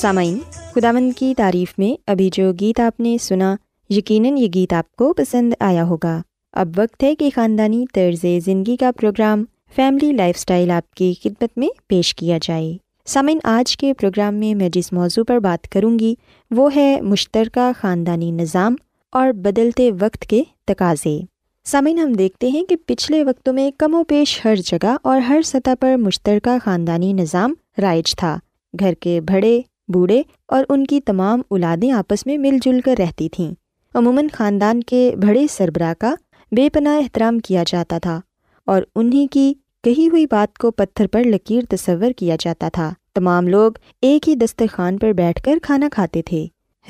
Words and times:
سامعین، 0.00 0.38
خداوند 0.74 1.12
کی 1.16 1.34
تعریف 1.36 1.74
میں 1.78 2.02
ابھی 2.06 2.30
جو 2.32 2.52
گیت 2.60 2.80
آپ 2.80 3.00
نے 3.00 3.16
سنا، 3.20 3.56
یقیناً 3.90 4.36
یہ 4.36 4.48
گیت 4.54 4.72
آپ 4.72 4.96
کو 4.96 5.12
پسند 5.12 5.52
آیا 5.60 5.84
ہوگا۔ 5.84 6.22
اب 6.52 6.68
وقت 6.76 7.02
ہے 7.02 7.14
کہ 7.14 7.30
خاندانی 7.34 7.84
طرز 7.94 8.26
زندگی 8.44 8.76
کا 8.76 8.90
پروگرام 9.00 9.44
فیملی 9.76 10.12
لائف 10.12 10.36
اسٹائل 10.38 10.70
آپ 10.70 10.94
کی 10.94 11.14
خدمت 11.22 11.58
میں 11.58 11.68
پیش 11.86 12.14
کیا 12.14 12.38
جائے۔ 12.42 12.76
سامعین، 13.06 13.38
آج 13.44 13.76
کے 13.76 13.94
پروگرام 13.94 14.34
میں 14.34 14.54
میں 14.54 14.68
جس 14.68 14.92
موضوع 14.92 15.24
پر 15.24 15.38
بات 15.38 15.68
کروں 15.68 15.98
گی، 15.98 16.14
وہ 16.50 16.76
ہے 16.76 17.00
مشترکہ 17.00 17.70
خاندانی 17.80 18.30
نظام 18.30 18.74
اور 19.12 19.32
بدلتے 19.32 19.90
وقت 20.00 20.20
کے 20.20 20.42
تقاضے۔ 20.66 21.20
سامعین، 21.64 21.98
ہم 21.98 22.12
دیکھتے 22.12 22.48
ہیں 22.48 22.64
کہ 22.64 22.76
پچھلے 22.86 23.24
وقتوں 23.24 23.52
میں 23.52 23.70
کم 23.78 23.94
و 23.94 24.04
پیش 24.04 24.40
ہر 24.44 24.56
جگہ 24.56 24.96
اور 25.02 25.20
ہر 25.20 25.42
سطح 25.44 25.70
پر 25.80 25.96
مشترکہ 25.96 26.64
خاندانی 26.64 27.12
نظام 27.12 27.54
رائج 27.78 28.16
تھا۔ 28.16 28.38
گھر 28.80 28.92
کے 28.94 29.20
بڑے 29.20 29.60
بوڑھے 29.92 30.22
اور 30.46 30.64
ان 30.68 30.86
کی 30.86 31.00
تمام 31.00 31.42
اولادیں 31.48 31.90
آپس 31.90 32.26
میں 32.26 32.38
مل 32.38 32.58
جل 32.62 32.80
کر 32.80 32.94
رہتی 32.98 33.28
تھیں۔ 33.28 33.54
عموماً 33.94 34.26
خاندان 34.32 34.82
کے 34.82 35.14
بڑے 35.22 35.46
سربراہ 35.50 35.94
کا 35.98 36.14
بے 36.52 36.70
پناہ 36.70 36.98
احترام 36.98 37.38
کیا 37.38 37.64
جاتا 37.66 37.98
تھا 37.98 38.20
اور 38.66 38.82
انہیں 38.94 39.26
کی 39.26 39.54
کہی 39.84 40.08
ہوئی 40.08 40.26
بات 40.30 40.58
کو 40.58 40.70
پتھر 40.70 41.06
پر 41.06 41.24
لکیر 41.24 41.62
تصور 41.70 42.10
کیا 42.16 42.36
جاتا 42.40 42.68
تھا۔ 42.68 42.92
تمام 43.14 43.48
لوگ 43.48 43.72
ایک 44.02 44.28
ہی 44.28 44.34
دسترخوان 44.34 44.98
پر 44.98 45.12
بیٹھ 45.12 45.42
کر 45.42 45.58
کھانا 45.62 45.88
کھاتے 45.92 46.22
تھے۔ 46.22 46.46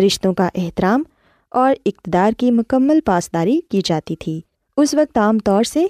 رشتوں 0.07 0.35
کا 0.35 0.49
احترام 0.55 1.03
اور 1.51 1.75
اقتدار 1.87 2.33
کی 2.39 2.51
مکمل 2.51 3.01
پاسداری 3.05 3.61
کی 3.71 3.81
جاتی 3.85 4.17
تھی۔ 4.17 4.41
اس 4.77 4.95
وقت 4.95 5.19
عام 5.19 5.39
طور 5.39 5.65
سے 5.65 5.87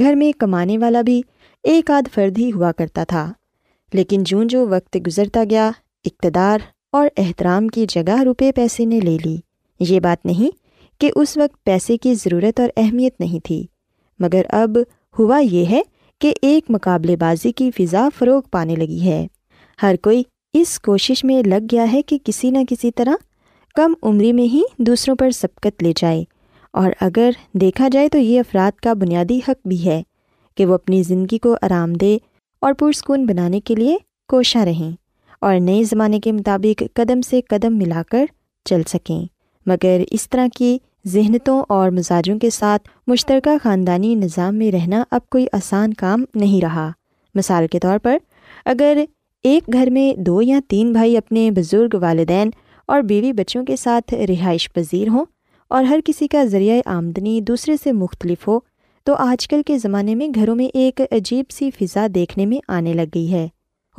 گھر 0.00 0.14
میں 0.14 0.32
کمانے 0.38 0.78
والا 0.78 1.02
بھی 1.02 1.22
ایک 1.62 1.90
آدھ 1.90 2.08
فرد 2.14 2.38
ہی 2.38 2.52
ہوا 2.52 2.72
کرتا 2.72 3.04
تھا۔ 3.04 3.32
لیکن 3.92 4.22
جوں 4.24 4.44
جو 4.44 4.68
وقت 4.68 4.96
گزرتا 5.06 5.44
گیا 5.50 5.70
اقتدار 6.04 6.58
اور 6.92 7.08
احترام 7.16 7.68
کی 7.68 7.86
جگہ 7.88 8.22
روپے 8.22 8.52
پیسے 8.52 8.84
نے 8.84 9.00
لے 9.00 9.16
لی۔ 9.24 9.36
یہ 9.80 10.00
بات 10.00 10.26
نہیں 10.26 10.56
کہ 11.00 11.10
اس 11.14 11.36
وقت 11.36 11.64
پیسے 11.64 11.96
کی 11.96 12.14
ضرورت 12.14 12.60
اور 12.60 12.68
اہمیت 12.76 13.20
نہیں 13.20 13.44
تھی، 13.44 13.66
مگر 14.18 14.42
اب 14.48 14.70
ہوا 15.18 15.38
یہ 15.38 15.66
ہے 15.66 15.82
کہ 16.20 16.32
ایک 16.42 16.64
مقابلے 16.68 17.16
بازی 17.16 17.52
کی 17.52 17.70
فضا 17.70 18.08
فروغ 18.18 18.40
پانے 18.50 18.74
لگی 18.74 19.00
ہے۔ 19.00 19.26
ہر 19.82 19.94
کوئی 20.02 20.22
اس 20.52 20.80
کوشش 20.80 21.24
میں 21.24 21.42
لگ 21.42 21.66
گیا 21.72 21.92
ہے 21.92 22.02
کہ 22.02 22.18
کسی 22.24 22.50
نہ 22.50 22.58
کسی 22.68 22.90
طرح 22.90 23.14
کم 23.74 23.94
عمری 24.02 24.32
میں 24.32 24.44
ہی 24.44 24.62
دوسروں 24.78 25.16
پر 25.16 25.30
سبقت 25.30 25.82
لے 25.82 25.92
جائے۔ 25.96 26.24
اور 26.72 26.90
اگر 27.00 27.30
دیکھا 27.52 27.88
جائے 27.88 28.08
تو 28.08 28.18
یہ 28.18 28.40
افراد 28.40 28.80
کا 28.80 28.92
بنیادی 28.92 29.40
حق 29.48 29.66
بھی 29.66 29.84
ہے 29.84 30.02
کہ 30.54 30.66
وہ 30.66 30.74
اپنی 30.74 31.02
زندگی 31.02 31.38
کو 31.38 31.56
آرام 31.62 31.92
دہ 31.92 32.16
اور 32.60 32.72
پرسکون 32.72 33.26
بنانے 33.26 33.60
کے 33.60 33.74
لیے 33.74 33.96
کوشاں 34.28 34.64
رہیں۔ 34.64 34.99
اور 35.40 35.60
نئے 35.60 35.82
زمانے 35.82 36.20
کے 36.20 36.32
مطابق 36.32 36.82
قدم 36.94 37.20
سے 37.20 37.40
قدم 37.40 37.76
ملا 37.76 38.02
کر 38.10 38.26
چل 38.64 38.82
سکیں۔ 38.88 39.24
مگر 39.66 40.00
اس 40.10 40.30
طرح 40.30 40.46
کی 40.54 40.78
ذہنتوں 41.06 41.62
اور 41.68 41.90
مزاجوں 41.90 42.38
کے 42.38 42.50
ساتھ 42.50 42.88
مشترکہ 43.06 43.56
خاندانی 43.62 44.14
نظام 44.14 44.54
میں 44.54 44.72
رہنا 44.72 45.04
اب 45.10 45.28
کوئی 45.30 45.46
آسان 45.52 45.94
کام 45.94 46.24
نہیں 46.34 46.64
رہا۔ 46.64 46.90
مثال 47.34 47.66
کے 47.66 47.78
طور 47.78 47.98
پر، 47.98 48.18
اگر 48.64 49.04
ایک 49.42 49.72
گھر 49.72 49.90
میں 49.90 50.20
دو 50.20 50.42
یا 50.42 50.60
تین 50.68 50.92
بھائی 50.92 51.16
اپنے 51.16 51.50
بزرگ 51.50 51.88
والدین 51.94 52.50
اور 52.86 53.02
بیوی 53.02 53.32
بچوں 53.32 53.64
کے 53.64 53.76
ساتھ 53.76 54.14
رہائش 54.14 54.72
پذیر 54.72 55.08
ہوں 55.08 55.24
اور 55.68 55.84
ہر 55.84 56.00
کسی 56.04 56.28
کا 56.28 56.44
ذریعہ 56.44 56.80
آمدنی 56.84 57.40
دوسرے 57.40 57.74
سے 57.82 57.92
مختلف 57.92 58.48
ہو، 58.48 58.58
تو 59.04 59.14
آج 59.14 59.48
کل 59.48 59.62
کے 59.66 59.78
زمانے 59.78 60.14
میں 60.14 60.28
گھروں 60.34 60.56
میں 60.56 60.66
ایک 60.74 61.00
عجیب 61.12 61.44
سی 61.50 61.70
فضا 61.70 62.06
دیکھنے 62.14 62.46
میں 62.46 62.58
آنے 62.68 62.92
لگ 62.92 63.08
گئی 63.14 63.32
ہے۔ 63.32 63.48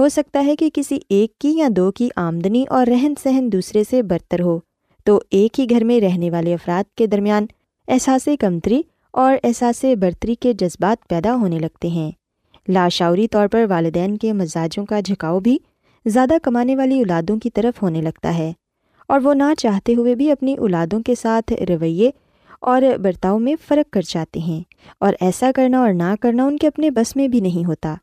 ہو 0.02 0.10
سکتا 0.10 0.44
ہے 0.46 0.56
کہ 0.56 0.70
کسی 0.74 1.00
ایک 1.10 1.40
کی 1.40 1.58
یا 1.58 1.68
دو 1.76 1.92
کی 1.92 2.10
آمدنی 2.16 2.66
اور 2.70 2.88
رہن 2.88 3.14
سہن 3.24 3.52
دوسرے 3.52 3.84
سے 3.90 4.04
برتر 4.04 4.42
ہو۔ 4.42 4.60
تو 5.06 5.22
ایک 5.32 5.60
ہی 5.60 5.70
گھر 5.70 5.84
میں 5.84 6.00
رہنے 6.00 6.32
والے 6.32 6.54
افراد 6.54 6.96
کے 6.98 7.08
درمیان 7.08 7.46
احساس 7.88 8.30
کمتری 8.40 8.82
اور 9.14 9.36
احساس 9.44 9.86
برتری 10.00 10.36
کے 10.36 10.54
جذبات 10.54 11.08
پیدا 11.10 11.36
ہونے 11.36 11.60
لگتے 11.60 11.88
ہیں۔ 11.88 12.12
لاشعوری 12.68 13.28
طور 13.28 13.48
پر 13.48 13.66
والدین 13.70 14.18
کے 14.18 14.34
مزاجوں 14.34 14.86
کا 14.86 15.00
جھکاؤ 15.00 15.40
بھی 15.40 15.58
زیادہ 16.06 16.34
کمانے 16.44 16.76
والی 16.76 17.00
اولادوں 17.00 17.40
کی 17.40 17.50
طرف 17.50 17.84
ہونے 17.84 18.02
لگتا 18.02 18.38
ہے۔ 18.38 18.54
اور 19.08 19.20
وہ 19.24 19.34
نہ 19.34 19.54
چاہتے 19.58 19.96
ہوئے 19.96 20.16
بھی 20.16 20.32
اپنی 20.32 20.56
اولادوں 20.56 21.02
کے 21.02 21.16
ساتھ 21.16 21.54
رویے 21.54 22.12
اور 22.62 22.82
برتاؤ 23.04 23.40
میں 23.40 23.56
فرق 23.68 23.94
کر 23.94 24.02
جاتے 24.08 24.40
ہیں۔ 24.40 24.62
اور 25.00 25.14
ایسا 25.22 25.52
کرنا 25.56 25.80
اور 25.80 25.94
نہ 25.94 26.16
کرنا 26.22 26.46
ان 26.46 26.58
کے 26.58 26.68
اپنے 26.68 26.92
بس 26.92 27.16
میں 27.16 27.28
بھی 27.28 27.40
نہیں 27.40 27.68
ہوتا۔ 27.68 27.96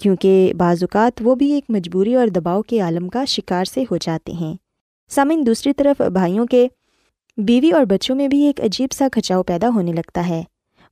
کیونکہ 0.00 0.52
بعض 0.56 0.82
اوقات 0.82 1.20
وہ 1.24 1.34
بھی 1.34 1.52
ایک 1.52 1.64
مجبوری 1.68 2.14
اور 2.14 2.28
دباؤ 2.28 2.62
کے 2.62 2.80
عالم 2.80 3.08
کا 3.08 3.24
شکار 3.24 3.64
سے 3.64 3.84
ہو 3.90 3.96
جاتے 3.96 4.32
ہیں۔ 4.32 4.54
سامعین 5.08 5.46
دوسری 5.46 5.72
طرف 5.72 6.02
بھائیوں 6.02 6.46
کے 6.46 6.68
بیوی 7.36 7.70
اور 7.70 7.84
بچوں 7.84 8.16
میں 8.16 8.28
بھی 8.28 8.46
ایک 8.46 8.60
عجیب 8.60 8.92
سا 8.92 9.08
کھچاؤ 9.12 9.42
پیدا 9.42 9.68
ہونے 9.68 9.92
لگتا 9.92 10.28
ہے۔ 10.28 10.42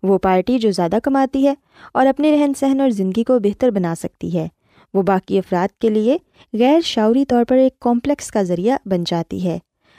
وہ 0.03 0.19
پارٹی 0.19 0.59
جو 0.59 0.71
زیادہ 0.71 0.99
کماتی 1.03 1.47
ہے 1.47 1.55
اور 1.95 2.07
اپنے 2.07 2.33
رہن 2.33 2.53
سہن 2.55 2.81
اور 2.81 2.91
زندگی 2.91 3.25
کو 3.25 3.39
بہتر 3.39 3.71
بنا 3.71 3.95
سکتی 3.95 4.39
ہے۔ 4.39 4.49
وہ 4.95 5.03
باقی 5.03 5.39
افراد 5.39 5.81
کے 5.81 5.89
لیے 5.89 6.17
غیر 6.53 6.81
شعوری 6.81 7.25
طور 7.25 7.45
پر 7.45 7.57
ایک 7.57 7.81
کمپلیکس 7.81 8.31
کا 8.31 8.43
ذریعہ 8.43 8.77
بن 8.85 9.05
جاتی 9.07 9.45
ہے۔ 9.45 9.59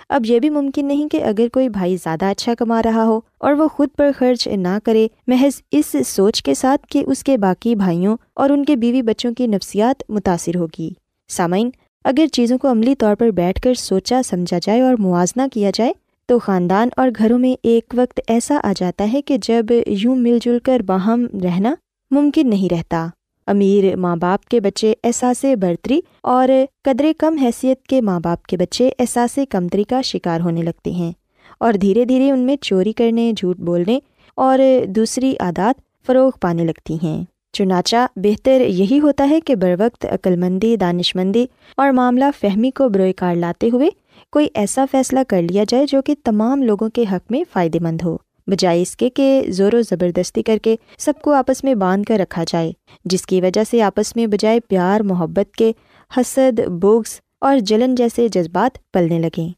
اب 0.09 0.25
یہ 0.25 0.39
بھی 0.39 0.49
ممکن 0.49 0.85
نہیں 0.85 1.07
کہ 1.07 1.23
اگر 1.23 1.47
کوئی 1.53 1.69
بھائی 1.69 1.97
زیادہ 1.97 2.25
اچھا 2.25 2.53
کما 2.53 2.81
رہا 2.83 3.03
ہو 3.03 3.19
اور 3.37 3.53
وہ 3.53 3.67
خود 3.67 3.89
پر 3.97 4.11
خرچ 4.17 4.47
نہ 4.47 4.77
کرے، 4.83 5.07
محض 5.27 5.61
اس 5.71 5.95
سوچ 6.07 6.43
کے 6.43 6.53
ساتھ 6.53 6.87
کہ 6.89 7.03
اس 7.07 7.23
کے 7.23 7.37
باقی 7.37 7.75
بھائیوں 7.75 8.17
اور 8.33 8.49
ان 8.49 8.65
کے 8.65 8.75
بیوی 8.75 9.01
بچوں 9.01 9.33
کی 9.33 9.47
نفسیات 9.47 10.03
متاثر 10.09 10.55
ہوگی۔ 10.55 10.89
سامعین، 11.29 11.69
اگر 12.03 12.27
چیزوں 12.27 12.57
کو 12.57 12.71
عملی 12.71 12.95
طور 12.95 13.15
پر 13.15 13.29
بیٹھ 13.29 13.61
کر 13.61 13.73
سوچا، 13.73 14.21
سمجھا 14.25 14.59
جائے 14.61 14.81
اور 14.81 14.95
موازنہ 14.99 15.41
کیا 15.53 15.71
جائے، 15.73 15.93
تو 16.25 16.39
خاندان 16.39 16.89
اور 16.97 17.09
گھروں 17.17 17.39
میں 17.39 17.55
ایک 17.63 17.93
وقت 17.97 18.19
ایسا 18.27 18.59
آ 18.63 18.73
جاتا 18.75 19.13
ہے 19.13 19.21
کہ 19.21 19.37
جب 19.41 19.65
یوں 19.87 20.15
مل 20.15 20.37
جل 20.41 20.57
کر 20.63 20.79
باہم 20.79 21.25
رہنا 21.43 21.75
ممکن 22.11 22.49
نہیں 22.49 22.73
رہتا۔ 22.73 23.07
امیر 23.49 23.95
ماں 23.95 24.15
باپ 24.15 24.45
کے 24.45 24.59
بچے 24.59 24.93
احساس 25.03 25.45
برتری 25.61 25.99
اور 26.23 26.49
قدر 26.83 27.05
کم 27.17 27.37
حیثیت 27.37 27.83
کے 27.83 28.01
ماں 28.01 28.19
باپ 28.19 28.45
کے 28.45 28.57
بچے 28.57 28.89
احساس 28.99 29.39
کمتری 29.49 29.83
کا 29.83 30.01
شکار 30.01 30.41
ہونے 30.41 30.61
لگتے 30.61 30.91
ہیں 30.91 31.11
اور 31.59 31.73
دھیرے 31.73 32.05
دھیرے 32.05 32.31
ان 32.31 32.39
میں 32.39 32.55
چوری 32.55 32.93
کرنے، 32.93 33.31
جھوٹ 33.37 33.57
بولنے 33.57 33.99
اور 34.35 34.59
دوسری 34.87 35.33
عادات 35.39 35.81
فروغ 36.07 36.31
پانے 36.41 36.65
لگتی 36.65 36.97
ہیں۔ 37.03 37.23
چنانچہ 37.53 38.07
بہتر 38.15 38.61
یہی 38.61 38.99
ہوتا 38.99 39.27
ہے 39.29 39.41
کہ 39.41 39.55
بر 39.55 39.75
وقت 39.79 40.05
عقلمندی 40.05 40.77
دانش 40.77 41.15
مندی 41.15 41.45
اور 41.77 41.91
معاملہ 41.91 42.25
فہمی 42.39 42.71
کو 42.71 42.89
بروئے 42.89 43.13
کار 43.13 43.35
لاتے 43.35 43.69
ہوئے 43.73 43.89
کوئی 44.31 44.47
ایسا 44.53 44.85
فیصلہ 44.91 45.19
کر 45.27 45.41
لیا 45.41 45.63
جائے 45.67 45.85
جو 45.85 46.01
کہ 46.01 46.15
تمام 46.23 46.63
لوگوں 46.63 46.89
کے 46.89 47.05
حق 47.11 47.31
میں 47.31 47.43
فائدے 47.53 47.79
مند 47.79 48.01
ہو۔ 48.03 48.17
بجائے 48.49 48.81
اس 48.81 48.95
کے 48.97 49.09
کہ 49.09 49.43
زور 49.49 49.73
و 49.73 49.81
زبردستی 49.81 50.43
کر 50.43 50.57
کے 50.57 50.75
سب 50.97 51.13
کو 51.21 51.33
آپس 51.33 51.63
میں 51.63 51.75
باندھ 51.75 52.05
کر 52.05 52.17
رکھا 52.19 52.43
جائے، 52.47 52.71
جس 53.05 53.25
کی 53.25 53.41
وجہ 53.41 53.61
سے 53.69 53.81
آپس 53.81 54.15
میں 54.15 54.27
بجائے 54.27 54.59
پیار، 54.59 54.99
محبت 54.99 55.55
کے 55.55 55.71
حسد 56.17 56.59
بوگس 56.59 57.19
اور 57.41 57.57
جلن 57.59 57.95
جیسے 57.95 58.27
جذبات 58.27 58.91
پلنے 58.93 59.19
لگیں 59.19 59.49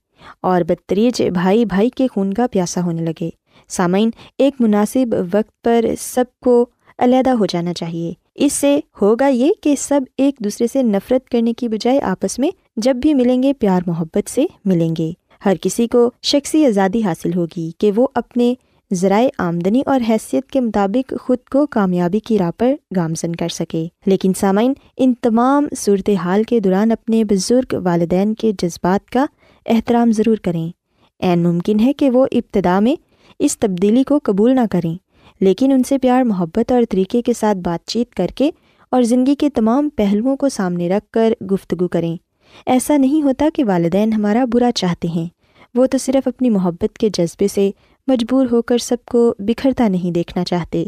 اور 0.41 0.61
بدتریج 0.61 1.21
بھائی 1.21 1.65
بھائی 1.65 1.89
کے 1.89 2.07
خون 2.11 2.33
کا 2.33 2.47
پیاسا 2.47 2.81
ہونے 2.81 3.01
لگے۔ 3.01 3.29
سامعین، 3.67 4.09
ایک 4.37 4.53
مناسب 4.59 5.15
وقت 5.33 5.63
پر 5.63 5.85
سب 5.99 6.25
کو 6.41 6.65
علیحدہ 6.97 7.29
ہو 7.29 7.45
جانا 7.45 7.73
چاہیے۔ 7.73 8.13
اس 8.35 8.53
سے 8.53 8.79
ہوگا 9.01 9.27
یہ 9.27 9.51
کہ 9.61 9.75
سب 9.77 10.01
ایک 10.17 10.35
دوسرے 10.39 10.67
سے 10.73 10.83
نفرت 10.83 11.29
کرنے 11.29 11.53
کی 11.53 11.67
بجائے 11.67 11.99
آپس 11.99 12.39
میں 12.39 12.49
جب 12.77 12.95
بھی 12.95 13.13
ملیں 13.13 13.43
گے 13.43 13.53
پیار، 13.53 13.81
محبت 13.87 14.29
سے 14.29 14.45
ملیں 14.65 14.95
گے۔ 14.97 15.11
ہر 15.45 15.53
کسی 15.61 15.87
کو 15.87 16.11
شخصی 16.21 16.65
آزادی 16.65 17.03
حاصل 17.03 17.33
ہوگی 17.33 17.71
کہ 17.77 17.91
وہ 17.95 18.07
اپنے 18.15 18.53
ذرائع 18.93 19.27
آمدنی 19.37 19.81
اور 19.85 19.99
حیثیت 20.09 20.45
کے 20.45 20.59
مطابق 20.59 21.13
خود 21.21 21.37
کو 21.51 21.65
کامیابی 21.65 22.19
کی 22.19 22.37
راہ 22.37 22.51
پر 22.57 22.75
گامزن 22.95 23.35
کر 23.35 23.49
سکے۔ 23.49 23.87
لیکن 24.05 24.31
سامعین، 24.37 24.73
ان 24.97 25.13
تمام 25.21 25.67
صورت 25.77 26.09
حال 26.09 26.43
کے 26.43 26.59
دوران 26.59 26.91
اپنے 26.91 27.23
بزرگ 27.23 27.73
والدین 27.83 28.33
کے 28.33 28.51
جذبات 28.61 29.09
کا 29.09 29.25
احترام 29.65 30.11
ضرور 30.11 30.37
کریں۔ 30.37 30.71
عین 31.19 31.43
ممکن 31.43 31.79
ہے 31.79 31.93
کہ 31.93 32.09
وہ 32.09 32.27
ابتدا 32.31 32.79
میں 32.79 32.95
اس 33.39 33.57
تبدیلی 33.57 34.03
کو 34.03 34.19
قبول 34.23 34.55
نہ 34.55 34.65
کریں، 34.71 34.95
لیکن 35.41 35.71
ان 35.71 35.83
سے 35.83 35.97
پیار، 35.97 36.23
محبت 36.23 36.71
اور 36.71 36.83
طریقے 36.89 37.21
کے 37.21 37.33
ساتھ 37.33 37.57
بات 37.57 37.87
چیت 37.87 38.13
کر 38.13 38.27
کے 38.35 38.49
اور 38.91 39.01
زندگی 39.01 39.35
کے 39.35 39.49
تمام 39.49 39.89
پہلوؤں 39.95 40.35
کو 40.35 40.49
سامنے 40.49 40.89
رکھ 40.89 41.11
کر 41.11 41.33
گفتگو 41.51 41.87
کریں۔ 41.87 42.17
ایسا 42.65 42.97
نہیں 42.97 43.21
ہوتا 43.21 43.49
کہ 43.53 43.65
والدین 43.65 44.13
ہمارا 44.13 44.45
برا 44.53 44.71
چاہتے 44.75 45.07
ہیں۔ 45.07 45.27
وہ 45.75 45.85
تو 45.85 45.97
صرف 45.97 46.27
اپنی 46.27 46.49
محبت 46.49 46.97
کے 46.97 47.09
جذبے 47.09 47.47
سے 47.47 47.71
مجبور 48.07 48.45
ہو 48.51 48.61
کر 48.61 48.77
سب 48.77 48.97
کو 49.05 49.35
بکھرتا 49.39 49.87
نہیں 49.87 50.11
دیکھنا 50.11 50.43
چاہتے۔ 50.43 50.85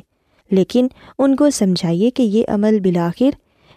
لیکن 0.51 0.88
ان 1.20 1.36
کو 1.36 1.50
سمجھائیے 1.50 2.10
کہ 2.10 2.24
یہ 2.24 2.43
عمل 2.48 2.79
بالآخر 2.79 3.29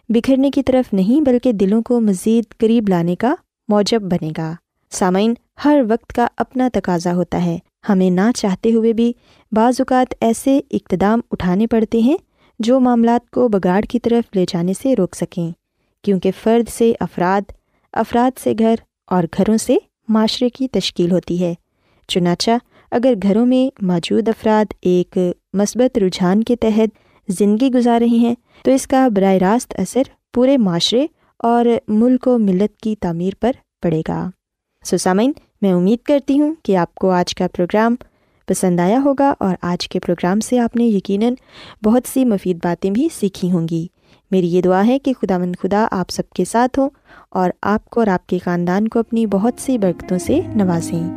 بکھرنے 0.09 0.50
کی 0.50 0.62
طرف 0.62 0.95
نہیں 0.95 1.21
بلکہ 1.21 1.52
دلوں 1.52 1.83
کو 1.83 2.00
مزید 2.00 2.45
قریب 2.59 2.88
لانے 2.88 3.16
کا 3.16 3.35
موجب 3.69 4.02
بنے 4.02 4.31
گا۔ 4.38 4.55
سامعین، 4.90 5.35
ہر 5.64 5.81
وقت 5.88 6.12
کا 6.12 6.26
اپنا 6.37 6.69
تقاضا 6.73 7.14
ہوتا 7.14 7.45
ہے۔ 7.45 7.59
ہمیں 7.88 8.11
نہ 8.11 8.33
چاہتے 8.37 8.73
ہوئے 8.73 8.93
بھی 8.93 9.12
بعض 9.52 9.75
اوقات 9.78 10.14
ایسے 10.21 10.61
اقتدام 10.71 11.21
اٹھانے 11.31 11.66
پڑتے 11.66 12.00
ہیں 12.00 12.16
جو 12.59 12.81
معاملات 12.81 13.31
کو 13.31 13.49
بگاڑ 13.49 13.81
کی 13.83 13.99
طرف 13.99 14.37
لے 14.37 14.45
جانے 14.49 14.73
سے 14.83 14.95
روک 14.99 15.14
سکیں۔ 15.14 15.50
کیونکہ 16.02 16.31
فرد 16.43 16.69
سے 16.69 16.93
افراد 17.00 17.52
افراد 17.93 18.38
سے 18.38 18.52
گھر 18.59 18.75
اور 19.07 19.25
گھروں 19.37 19.57
سے 19.57 19.76
معاشرے 20.09 20.49
کی 20.49 20.69
تشکیل 20.69 21.12
ہوتی 21.12 21.45
ہے۔ 21.45 21.55
چنانچہ 22.09 22.50
اگر 22.90 23.14
گھروں 23.23 23.47
میں 23.47 23.85
موجود 23.85 24.28
افراد 24.28 24.73
ایک 24.83 25.19
مثبت 25.52 25.99
رجحان 25.99 26.43
کے 26.43 26.57
تحت 26.57 26.99
زندگی 27.28 27.69
گزار 27.69 28.00
رہے 28.00 28.16
ہیں، 28.16 28.35
تو 28.62 28.71
اس 28.71 28.87
کا 28.87 29.09
براہ 29.09 29.35
راست 29.35 29.75
اثر 29.78 30.02
پورے 30.35 30.57
معاشرے 30.57 31.07
اور 31.38 31.64
ملک 31.88 32.28
و 32.28 32.38
ملت 32.38 32.81
کی 32.81 32.97
تعمیر 32.97 33.33
پر 33.40 33.50
پڑے 33.83 34.02
گا۔ 34.09 34.31
سسامین 34.85 35.33
میں 35.62 35.73
امید 35.73 35.99
کرتی 35.99 36.40
ہوں 36.40 36.55
کہ 36.62 36.76
آپ 36.76 36.95
کو 36.95 37.11
آج 37.11 37.35
کا 37.35 37.47
پروگرام 37.57 37.95
پسند 38.47 38.81
آیا 38.81 39.00
ہوگا 39.05 39.35
اور 39.40 39.57
آج 39.62 39.88
کے 39.88 40.00
پروگرام 40.00 40.40
سے 40.40 40.59
آپ 40.59 40.76
نے 40.76 40.85
یقیناً 40.85 41.35
بہت 41.85 42.02
سی 42.09 42.25
مفید 42.25 42.59
باتیں 42.64 42.90
بھی 42.90 43.09
سیکھی 43.14 43.52
ہوں 43.52 43.69
گی۔ 43.71 43.87
میری 44.31 44.49
یہ 44.49 44.62
دعا 44.62 44.87
ہے 44.87 44.99
کہ 44.99 45.12
خدا 45.23 45.38
مند 45.38 45.57
خدا 45.62 45.87
آپ 45.90 46.11
سب 46.11 46.31
کے 46.31 46.45
ساتھ 46.45 46.78
ہوں 46.78 46.90
اور 47.31 47.50
آپ 47.62 47.90
کو 47.90 48.00
اور 48.00 48.07
آپ 48.07 48.26
کے 48.26 48.38
خاندان 48.38 48.88
کو 48.88 48.99
اپنی 48.99 49.26
بہت 49.26 49.55
سی 49.59 49.78
برکتوں 49.78 50.19
سے 50.19 50.40
نوازیں۔ 50.55 51.16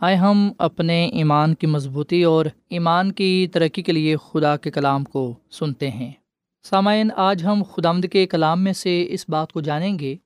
آئے 0.00 0.16
ہم 0.16 0.52
اپنے 0.58 1.06
ایمان 1.06 1.54
کی 1.54 1.66
مضبوطی 1.66 2.22
اور 2.22 2.46
ایمان 2.70 3.12
کی 3.12 3.46
ترقی 3.52 3.82
کے 3.82 3.92
لیے 3.92 4.16
خدا 4.16 4.56
کے 4.56 4.70
کلام 4.70 5.04
کو 5.04 5.34
سنتے 5.50 5.90
ہیں۔ 5.90 6.12
سامعین، 6.64 7.10
آج 7.16 7.44
ہم 7.44 7.62
خدامد 7.62 8.06
کے 8.12 8.26
کلام 8.26 8.64
میں 8.64 8.72
سے 8.72 9.06
اس 9.10 9.24
بات 9.28 9.52
کو 9.52 9.60
جانیں 9.60 9.98
گے 9.98 10.16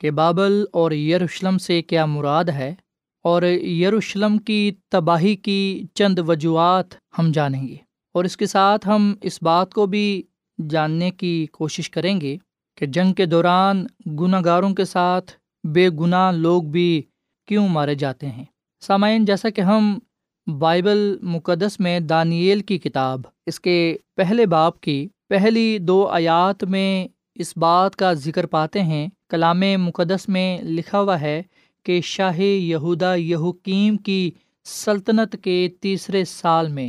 کہ 0.00 0.10
بابل 0.10 0.64
اور 0.72 0.90
یروشلم 0.92 1.58
سے 1.58 1.82
کیا 1.82 2.06
مراد 2.06 2.44
ہے 2.44 2.74
اور 3.22 3.42
یروشلم 3.42 4.38
کی 4.38 4.72
تباہی 4.88 5.36
کی 5.36 5.82
چند 5.94 6.18
وجوہات 6.18 6.94
ہم 7.18 7.32
جانیں 7.32 7.68
گے۔ 7.68 7.76
اور 8.14 8.24
اس 8.24 8.36
کے 8.36 8.46
ساتھ 8.46 8.88
ہم 8.88 9.14
اس 9.22 9.42
بات 9.42 9.74
کو 9.74 9.86
بھی 9.86 10.22
جاننے 10.70 11.10
کی 11.10 11.46
کوشش 11.52 11.90
کریں 11.90 12.20
گے 12.20 12.36
کہ 12.74 12.86
جنگ 12.86 13.12
کے 13.12 13.26
دوران 13.26 13.86
گناہ 14.20 14.40
گاروں 14.44 14.74
کے 14.74 14.84
ساتھ 14.84 15.32
بے 15.64 15.88
گناہ 15.88 16.32
لوگ 16.32 16.62
بھی 16.62 17.02
کیوں 17.46 17.68
مارے 17.68 17.94
جاتے 17.94 18.26
ہیں۔ 18.26 18.44
سامعین، 18.82 19.24
جیسا 19.24 19.48
کہ 19.50 19.60
ہم 19.60 19.98
بائبل 20.46 20.98
مقدس 21.22 21.78
میں 21.80 21.98
دانیل 22.00 22.60
کی 22.60 22.78
کتاب، 22.78 23.20
اس 23.46 23.58
کے 23.60 23.96
پہلے 24.16 24.46
باپ 24.46 24.80
کی 24.80 25.08
پہلی 25.28 25.78
دو 25.78 26.06
آیات 26.06 26.64
میں 26.64 27.08
اس 27.34 27.56
بات 27.56 27.96
کا 27.96 28.12
ذکر 28.12 28.46
پاتے 28.46 28.82
ہیں، 28.82 29.06
کلام 29.28 29.60
مقدس 29.78 30.28
میں 30.28 30.62
لکھا 30.62 31.00
ہوا 31.00 31.20
ہے 31.20 31.42
کہ 31.86 32.00
شاہ 32.04 32.38
یہودا 32.40 33.14
یہوکیم 33.14 33.96
کی 33.96 34.30
سلطنت 34.66 35.36
کے 35.42 35.68
تیسرے 35.80 36.24
سال 36.24 36.68
میں 36.68 36.88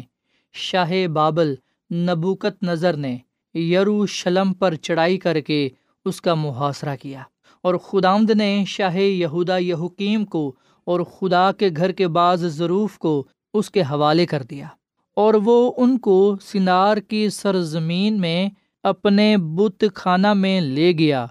شاہ 0.56 0.94
بابل 1.14 1.54
نبوکت 1.92 2.64
نظر 2.64 2.98
نے 2.98 3.18
یرو 3.56 4.06
شلم 4.06 4.54
پر 4.54 4.76
چڑھائی 4.76 5.18
کر 5.18 5.40
کے 5.40 5.68
اس 6.06 6.22
کا 6.22 6.34
محاصرہ 6.36 6.96
کیا 6.96 7.22
اور 7.64 7.76
خدامد 7.76 8.32
نے 8.32 8.64
شاہ 8.68 8.98
یہودا 8.98 9.58
یہوکیم 9.58 10.26
کو 10.26 10.52
اور 10.90 11.00
خدا 11.00 11.52
کے 11.52 11.70
گھر 11.78 11.92
کے 11.92 12.08
بعض 12.08 12.46
ضروف 12.46 12.98
کو 12.98 13.28
اس 13.54 13.72
کے 13.72 13.82
حوالے 13.82 14.26
کر 14.26 14.44
دیا۔ 14.44 14.68
اور 15.16 15.34
وہ 15.34 15.74
ان 15.78 15.98
کو 15.98 16.38
سنار 16.42 16.98
کی 16.98 17.30
سرزمین 17.30 18.22
میں 18.22 18.50
اپنے 18.84 19.38
بت 19.38 19.84
خانہ 19.96 20.34
میں 20.34 20.62
لے 20.62 20.92
گیا۔ 20.92 21.26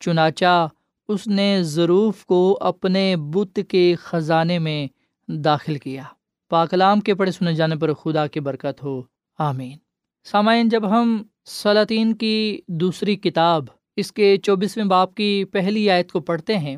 چنانچہ 0.00 0.68
اس 1.08 1.26
نے 1.26 1.58
ضروف 1.62 2.24
کو 2.24 2.58
اپنے 2.60 3.16
بت 3.16 3.60
کے 3.68 3.94
خزانے 3.98 4.58
میں 4.58 4.86
داخل 5.30 5.78
کیا۔ 5.78 6.02
پاکلام 6.50 7.00
کے 7.00 7.14
پڑھے 7.14 7.32
سنے 7.32 7.54
جانے 7.54 7.76
پر 7.76 7.94
خدا 7.94 8.26
کی 8.26 8.40
برکت 8.40 8.82
ہو۔ 8.82 9.02
آمین۔ 9.38 9.78
سامعین، 10.24 10.68
جب 10.68 10.90
ہم 10.90 11.22
سلاطین 11.44 12.14
کی 12.14 12.60
دوسری 12.68 13.16
کتاب، 13.16 13.64
اس 13.96 14.12
کے 14.12 14.36
چوبیسویں 14.36 14.84
باپ 14.84 15.14
کی 15.14 15.44
پہلی 15.44 15.90
آیت 15.90 16.12
کو 16.12 16.20
پڑھتے 16.20 16.58
ہیں، 16.58 16.76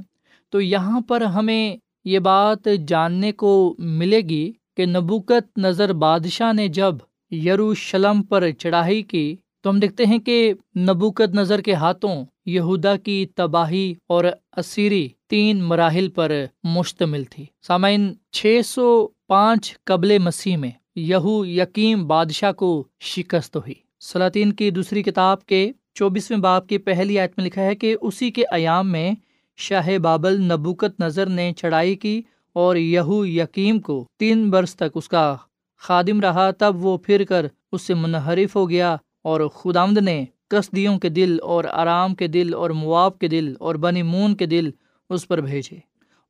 تو 0.50 0.60
یہاں 0.60 1.00
پر 1.00 1.20
ہمیں 1.20 1.76
یہ 2.06 2.18
بات 2.18 2.68
جاننے 2.88 3.32
کو 3.32 3.74
ملے 3.78 4.20
گی 4.20 4.52
کہ 4.76 4.86
نبوکت 4.86 5.58
نظر 5.58 5.92
بادشاہ 5.92 6.52
نے 6.52 6.68
جب 6.68 6.94
یروشلم 7.30 8.22
پر 8.22 8.50
چڑھائی 8.50 9.02
کی، 9.02 9.36
تو 9.62 9.70
ہم 9.70 9.80
دیکھتے 9.80 10.04
ہیں 10.06 10.18
کہ 10.18 10.54
نبوکت 10.76 11.34
نظر 11.34 11.60
کے 11.60 11.74
ہاتھوں 11.74 12.24
یہودا 12.46 12.96
کی 12.96 13.26
تباہی 13.34 13.94
اور 14.06 14.24
اسیری 14.56 15.08
تین 15.28 15.62
مراحل 15.62 16.08
پر 16.08 16.32
مشتمل 16.62 17.24
تھی۔ 17.24 17.44
سامعین، 17.62 18.14
چھ 18.30 18.60
سو 18.64 19.08
پانچ 19.26 19.76
قبل 19.84 20.18
مسیح 20.18 20.56
میں 20.56 20.70
یہو 20.96 21.46
یقیم 21.46 22.06
بادشاہ 22.06 22.52
کو 22.52 22.84
شکست 23.00 23.56
ہوئی۔ 23.56 23.74
سلاطین 24.00 24.52
کی 24.52 24.70
دوسری 24.70 25.02
کتاب 25.02 25.46
کے 25.46 25.72
چوبیسویں 25.94 26.38
باپ 26.38 26.66
کی 26.66 26.78
پہلی 26.78 27.18
آیت 27.18 27.32
میں 27.36 27.46
لکھا 27.46 27.62
ہے 27.62 27.74
کہ 27.74 27.96
اسی 28.00 28.30
کے 28.30 28.42
ایام 28.50 28.92
میں 28.92 29.12
شاہ 29.58 29.96
بابل 29.98 30.40
نبوکت 30.42 31.00
نظر 31.00 31.26
نے 31.26 31.52
چڑھائی 31.56 31.94
کی 31.94 32.22
اور 32.56 32.76
یہو 32.76 33.24
یقیم 33.26 33.80
کو 33.80 34.04
تین 34.18 34.48
برس 34.50 34.76
تک 34.76 34.94
اس 34.94 35.08
کا 35.08 35.36
خادم 35.82 36.20
رہا، 36.20 36.50
تب 36.50 36.84
وہ 36.84 36.96
پھر 36.98 37.24
کر 37.24 37.46
اس 37.72 37.82
سے 37.82 37.94
منحرف 37.94 38.56
ہو 38.56 38.68
گیا 38.70 38.96
اور 39.22 39.40
خدامد 39.54 39.98
نے 39.98 40.24
کسدیوں 40.48 40.98
کے 40.98 41.08
دل 41.08 41.36
اور 41.42 41.64
آرام 41.72 42.14
کے 42.14 42.26
دل 42.26 42.54
اور 42.54 42.70
مواب 42.70 43.18
کے 43.18 43.28
دل 43.28 43.52
اور 43.60 43.74
بنی 43.74 44.02
مون 44.02 44.34
کے 44.34 44.46
دل 44.46 44.70
اس 45.10 45.26
پر 45.28 45.40
بھیجے 45.40 45.78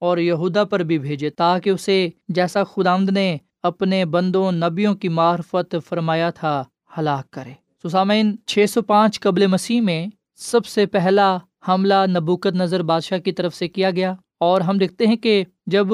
اور 0.02 0.18
یہودا 0.18 0.64
پر 0.64 0.80
بھی 0.80 0.99
بھیجے 0.99 1.30
تاکہ 1.30 1.71
اسے 1.71 2.09
جیسا 2.28 2.64
خدامد 2.64 3.11
نے 3.11 3.37
اپنے 3.62 4.04
بندوں 4.04 4.50
نبیوں 4.52 4.95
کی 4.95 5.09
معرفت 5.09 5.76
فرمایا 5.88 6.30
تھا، 6.30 6.62
ہلاک 6.99 7.30
کرے۔ 7.30 7.52
سسامین 7.85 8.35
چھ 8.47 8.64
سو 8.68 8.83
پانچ 8.83 9.21
قبل 9.21 9.47
مسیح 9.47 9.80
میں 9.80 10.06
سب 10.37 10.66
سے 10.66 10.87
پہلا 10.87 11.37
حملہ 11.68 12.06
نبوکت 12.06 12.54
نظر 12.54 12.82
بادشاہ 12.82 13.18
کی 13.18 13.32
طرف 13.32 13.54
سے 13.54 13.68
کیا 13.68 13.90
گیا 13.90 14.14
اور 14.40 14.61
ہم 14.61 14.78
دیکھتے 14.78 15.06
ہیں 15.06 15.16
کہ 15.16 15.44
جب 15.66 15.87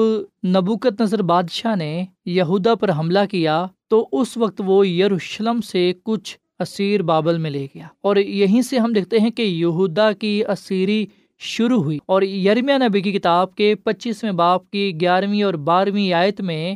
نبوکت 0.47 1.01
نظر 1.01 1.21
بادشاہ 1.21 1.75
نے 1.75 2.05
یہودا 2.25 2.75
پر 2.75 2.91
حملہ 2.91 3.19
کیا 3.31 3.67
تو 3.89 4.09
اس 4.11 4.37
وقت 4.37 4.61
وہ 4.65 4.87
یروشلم 4.87 5.61
سے 5.61 5.93
کچھ 6.03 6.37
اسیر 6.59 7.01
بابل 7.01 7.37
میں 7.37 7.51
لے 7.51 7.67
گیا 7.75 7.87
اور 8.01 8.15
یہیں 8.15 8.61
سے 8.61 8.77
ہم 8.77 8.93
دیکھتے 8.93 9.19
ہیں 9.19 9.29
کہ 9.29 9.41
یہودا 9.41 10.11
کی 10.11 10.43
اسیری 10.49 11.05
شروع 11.39 11.83
ہوئی 11.83 11.99
اور 12.05 12.21
یرمیا 12.21 12.77
نبی 12.77 13.01
کی 13.01 13.11
کتاب 13.11 13.55
کے 13.55 13.75
پچیسویں 13.75 14.31
باپ 14.31 14.69
کی 14.69 14.91
گیارہویں 15.01 15.43
اور 15.43 15.53
بارہویں 15.53 16.13
آیت 16.13 16.41
میں 16.41 16.75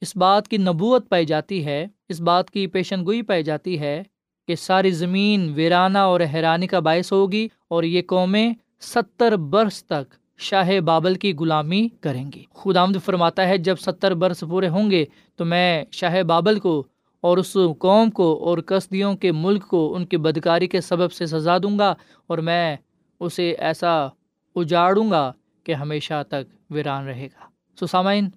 اس 0.00 0.16
بات 0.16 0.48
کی 0.48 0.56
نبوت 0.56 1.08
پائی 1.08 1.26
جاتی 1.26 1.64
ہے، 1.64 1.86
اس 2.08 2.20
بات 2.20 2.50
کی 2.50 2.66
پیشن 2.66 3.04
گوئی 3.06 3.22
پائی 3.22 3.42
جاتی 3.42 3.80
ہے 3.80 4.02
کہ 4.46 4.54
ساری 4.54 4.90
زمین 4.90 5.52
ویرانہ 5.54 5.98
اور 5.98 6.20
حیرانی 6.34 6.66
کا 6.66 6.80
باعث 6.80 7.12
ہوگی 7.12 7.48
اور 7.68 7.82
یہ 7.82 8.02
قومیں 8.06 8.52
ستر 8.80 9.36
برس 9.36 9.84
تک 9.84 10.14
شاہ 10.38 10.80
بابل 10.80 11.14
کی 11.14 11.34
غلامی 11.34 11.88
کریں 12.00 12.32
گی۔ 12.34 12.44
خدا 12.54 12.80
آمد 12.80 12.96
فرماتا 13.04 13.48
ہے، 13.48 13.58
جب 13.58 13.76
ستر 13.80 14.14
برس 14.14 14.44
پورے 14.50 14.68
ہوں 14.68 14.90
گے 14.90 15.04
تو 15.36 15.44
میں 15.44 15.84
شاہ 15.90 16.22
بابل 16.22 16.58
کو 16.58 16.84
اور 17.20 17.38
اس 17.38 17.56
قوم 17.78 18.10
کو 18.10 18.44
اور 18.44 18.58
کسدیوں 18.58 19.14
کے 19.14 19.32
ملک 19.32 19.62
کو 19.62 19.94
ان 19.94 20.06
کی 20.06 20.16
بدکاری 20.16 20.66
کے 20.66 20.80
سبب 20.80 21.12
سے 21.12 21.26
سزا 21.26 21.58
دوں 21.58 21.78
گا 21.78 21.94
اور 22.26 22.38
میں 22.38 22.76
اسے 23.20 23.50
ایسا 23.50 24.08
اجاڑوں 24.54 25.10
گا 25.10 25.32
کہ 25.64 25.72
ہمیشہ 25.72 26.22
تک 26.28 26.72
ویران 26.72 27.06
رہے 27.06 27.26
گا۔ 27.26 27.46
سو 27.80 27.86
سامعین، 27.86 28.28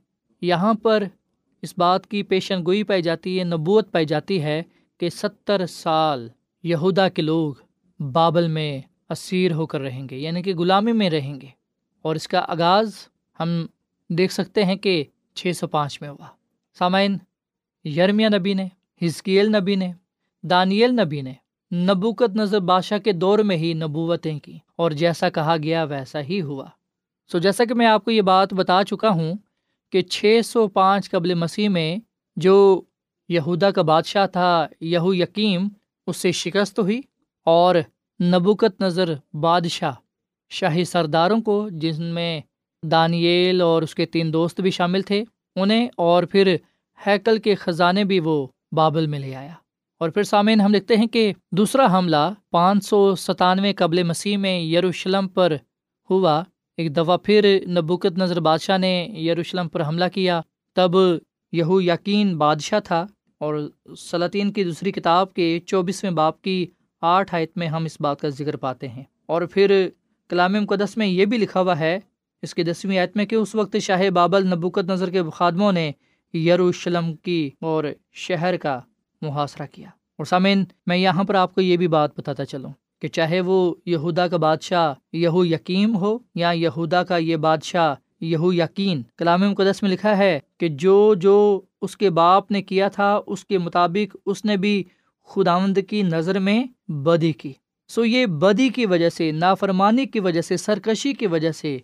یہاں 0.42 0.74
پر 0.74 1.04
اس 1.62 1.74
بات 1.78 2.08
کی 2.08 2.24
پیشن 2.24 2.66
گوئی 2.66 2.84
پائی 2.84 3.02
جاتی 3.02 3.40
ہے، 3.40 3.44
نبوت 3.44 3.92
پائی 3.92 4.06
جاتی 4.06 4.42
ہے 4.44 4.62
کہ 4.98 5.10
ستر 5.10 5.66
سال 5.66 6.30
یہودا 6.64 7.10
کے 7.10 7.22
لوگ 7.22 7.54
بابل 8.02 8.48
میں 8.48 8.82
اسیر 9.10 9.52
ہو 9.52 9.66
کر 9.66 9.82
رہیں 9.82 10.10
گے 10.10 10.18
یعنی 10.18 10.44
کہ 10.44 10.56
غلامی 10.56 10.92
میں 10.92 11.10
رہیں 11.10 11.42
گے۔ 11.42 11.48
اور 12.02 12.16
اس 12.16 12.28
کا 12.28 12.40
آغاز 12.40 12.92
ہم 13.40 13.66
دیکھ 14.10 14.34
سکتے 14.34 14.66
ہیں 14.66 14.75
کہ 14.75 15.04
چھ 15.34 15.52
سو 15.56 15.68
پانچ 15.68 16.02
میں 16.02 16.10
ہوا۔ 16.10 16.25
سامعین، 16.78 17.18
یرمیا 17.86 18.30
نبی 18.30 18.54
نے، 18.54 18.68
ہزکیل 19.06 19.56
نبی 19.56 19.75
نے، 19.75 19.94
دانیل 20.44 20.92
نبی 20.92 21.22
نے 21.22 21.34
نبوکت 21.75 22.36
نظر 22.36 22.60
بادشاہ 22.60 22.98
کے 22.98 23.12
دور 23.12 23.40
میں 23.40 23.58
ہی 23.58 23.74
نبوتیں 23.74 24.40
کی 24.40 24.58
اور 24.75 24.92
جیسا 24.92 25.30
کہا 25.30 25.56
گیا، 25.64 25.84
ویسا 25.84 26.22
ہی 26.22 26.42
ہوا۔ 26.42 26.66
سو 27.32 27.40
جیسا 27.40 27.66
کہ 27.66 27.74
میں 27.74 27.86
آپ 27.86 28.06
کو 28.06 28.12
یہ 28.12 28.22
بات 28.22 28.54
بتا 28.54 28.84
چکا 28.84 29.10
ہوں 29.10 29.34
کہ 29.92 30.02
چھ 30.02 30.40
سو 30.46 30.68
پانچ 30.68 31.10
قبل 31.10 31.34
مسیح 31.34 31.70
میں 31.70 31.98
جو 32.36 32.82
یہودا 33.29 33.72
کا 33.72 33.82
بادشاہ 33.82 34.27
تھا 34.27 34.67
یہو 34.82 35.13
یقیم 35.13 35.67
اس 36.08 36.17
سے 36.17 36.32
شکست 36.32 36.79
ہوئی 36.79 37.01
اور 37.46 37.75
نبوکت 38.24 38.82
نظر 38.82 39.13
بادشاہ 39.34 39.91
شاہی 40.50 40.84
سرداروں 40.84 41.41
کو، 41.41 41.70
جن 41.72 42.03
میں 42.03 42.41
دانیل 42.84 43.62
اور 43.62 43.82
اس 43.82 43.96
کے 43.96 44.05
تین 44.05 44.34
دوست 44.34 44.62
بھی 44.62 44.72
شامل 44.72 45.01
تھے، 45.01 45.24
انہیں 45.55 45.88
اور 45.98 46.24
پھر 46.24 46.55
ہیکل 47.08 47.38
کے 47.38 47.55
خزانے 47.55 48.03
بھی 48.03 48.20
وہ 48.20 48.48
بابل 48.72 49.08
میں 49.08 49.20
لے 49.20 49.36
آیا۔ 49.36 49.53
اور 50.00 50.10
پھر 50.10 50.24
سامعین 50.24 50.62
ہم 50.62 50.72
دیکھتے 50.72 50.96
ہیں 50.96 51.08
کہ 51.08 51.34
دوسرا 51.51 51.98
حملہ 51.98 52.34
پانچ 52.51 52.86
سو 52.86 53.15
ستانوے 53.15 53.74
قبل 53.74 54.03
مسیح 54.03 54.38
میں 54.38 54.60
یروشلم 54.60 55.27
پر 55.27 55.55
ہوا۔ 56.10 56.44
ایک 56.77 56.98
دفعہ 56.98 57.17
پھر 57.17 57.63
نبوکت 57.67 58.17
نظر 58.17 58.39
بادشاہ 58.39 58.77
نے 58.77 59.03
یروشلم 59.03 59.67
پر 59.67 59.88
حملہ 59.88 60.05
کیا۔ 60.13 60.41
تب 60.75 60.91
یہو 61.51 61.82
یقین 61.82 62.38
بادشاہ 62.38 62.79
تھا۔ 62.79 63.05
اور 63.46 63.70
سلاطین 63.98 64.52
کی 64.52 64.64
دوسری 64.64 64.92
کتاب 64.92 65.34
کے 65.34 65.60
چوبیسویں 65.66 66.12
باپ 66.12 66.42
کی 66.42 66.66
آٹھ 67.02 67.36
آیت 67.36 67.58
میں 67.58 67.68
ہم 67.68 67.86
اس 67.86 67.98
بات 68.00 68.22
کا 68.22 68.30
ذکر 68.30 68.56
پاتے 68.56 68.88
ہیں۔ 68.88 69.04
اور 69.25 69.42
پھر 69.42 69.90
کلام 70.30 70.54
مقدس 70.54 70.98
میں 70.98 71.08
یہ 71.08 71.25
بھی 71.25 71.38
لکھا 71.38 71.62
ہوا 71.62 71.80
ہے، 71.80 72.00
اس 72.42 72.56
کی 72.56 72.64
دسویں 72.64 72.98
آیت 72.98 73.18
میں 73.18 73.25
کہ 73.25 73.36
اس 73.36 73.56
وقت 73.56 73.75
شاہ 73.82 74.10
بابل 74.10 74.48
نبوکت 74.48 74.86
نظر 74.86 75.10
کے 75.10 75.22
خادموں 75.34 75.72
نے 75.72 75.91
یروشلم 76.34 77.15
کی 77.15 77.50
اور 77.62 77.84
شہر 78.12 78.58
کا 78.58 78.80
محاصرہ 79.22 79.65
کیا۔ 79.72 79.88
اور 79.88 80.26
سامعین، 80.26 80.65
میں 80.88 80.98
یہاں 80.98 81.24
پر 81.24 81.36
آپ 81.36 81.56
کو 81.56 81.62
یہ 81.62 81.78
بھی 81.78 81.88
بات 81.88 82.19
بتاتا 82.19 82.46
چلوں 82.46 82.72
کہ 83.02 83.08
چاہے 83.08 83.41
وہ 83.41 83.76
یہودا 83.86 84.28
کا 84.28 84.38
بادشاہ 84.38 84.93
یہو 85.13 85.46
یقیم 85.46 85.96
ہو 85.96 86.17
یا 86.36 86.52
یہودا 86.52 87.04
کا 87.04 87.17
یہ 87.17 87.36
بادشاہ 87.36 87.96
یہو 88.26 88.54
یقین، 88.54 89.02
کلام 89.18 89.42
مقدس 89.42 89.84
میں 89.84 89.92
لکھا 89.92 90.18
ہے 90.18 90.40
کہ 90.58 90.68
جو 90.68 91.14
جو 91.14 91.62
اس 91.82 91.98
کے 91.98 92.10
باپ 92.10 92.52
نے 92.52 92.62
کیا 92.62 92.88
تھا، 92.88 93.22
اس 93.28 93.46
کے 93.46 93.58
مطابق 93.58 94.18
اس 94.26 94.46
نے 94.46 94.58
بھی 94.58 94.84
خداوند 95.26 95.78
کی 95.90 96.02
نظر 96.02 96.40
میں 96.40 96.64
بدی 96.88 97.32
کی۔ 97.32 97.54
سو 97.88 98.06
یہ 98.06 98.26
بدی 98.26 98.70
کی 98.70 98.86
وجہ 98.86 99.10
سے، 99.10 99.32
نافرمانی 99.32 100.06
کی 100.06 100.20
وجہ 100.20 100.42
سے، 100.42 100.58
سرکشی 100.58 101.14
کی 101.14 101.28
وجہ 101.28 101.52
سے 101.52 101.78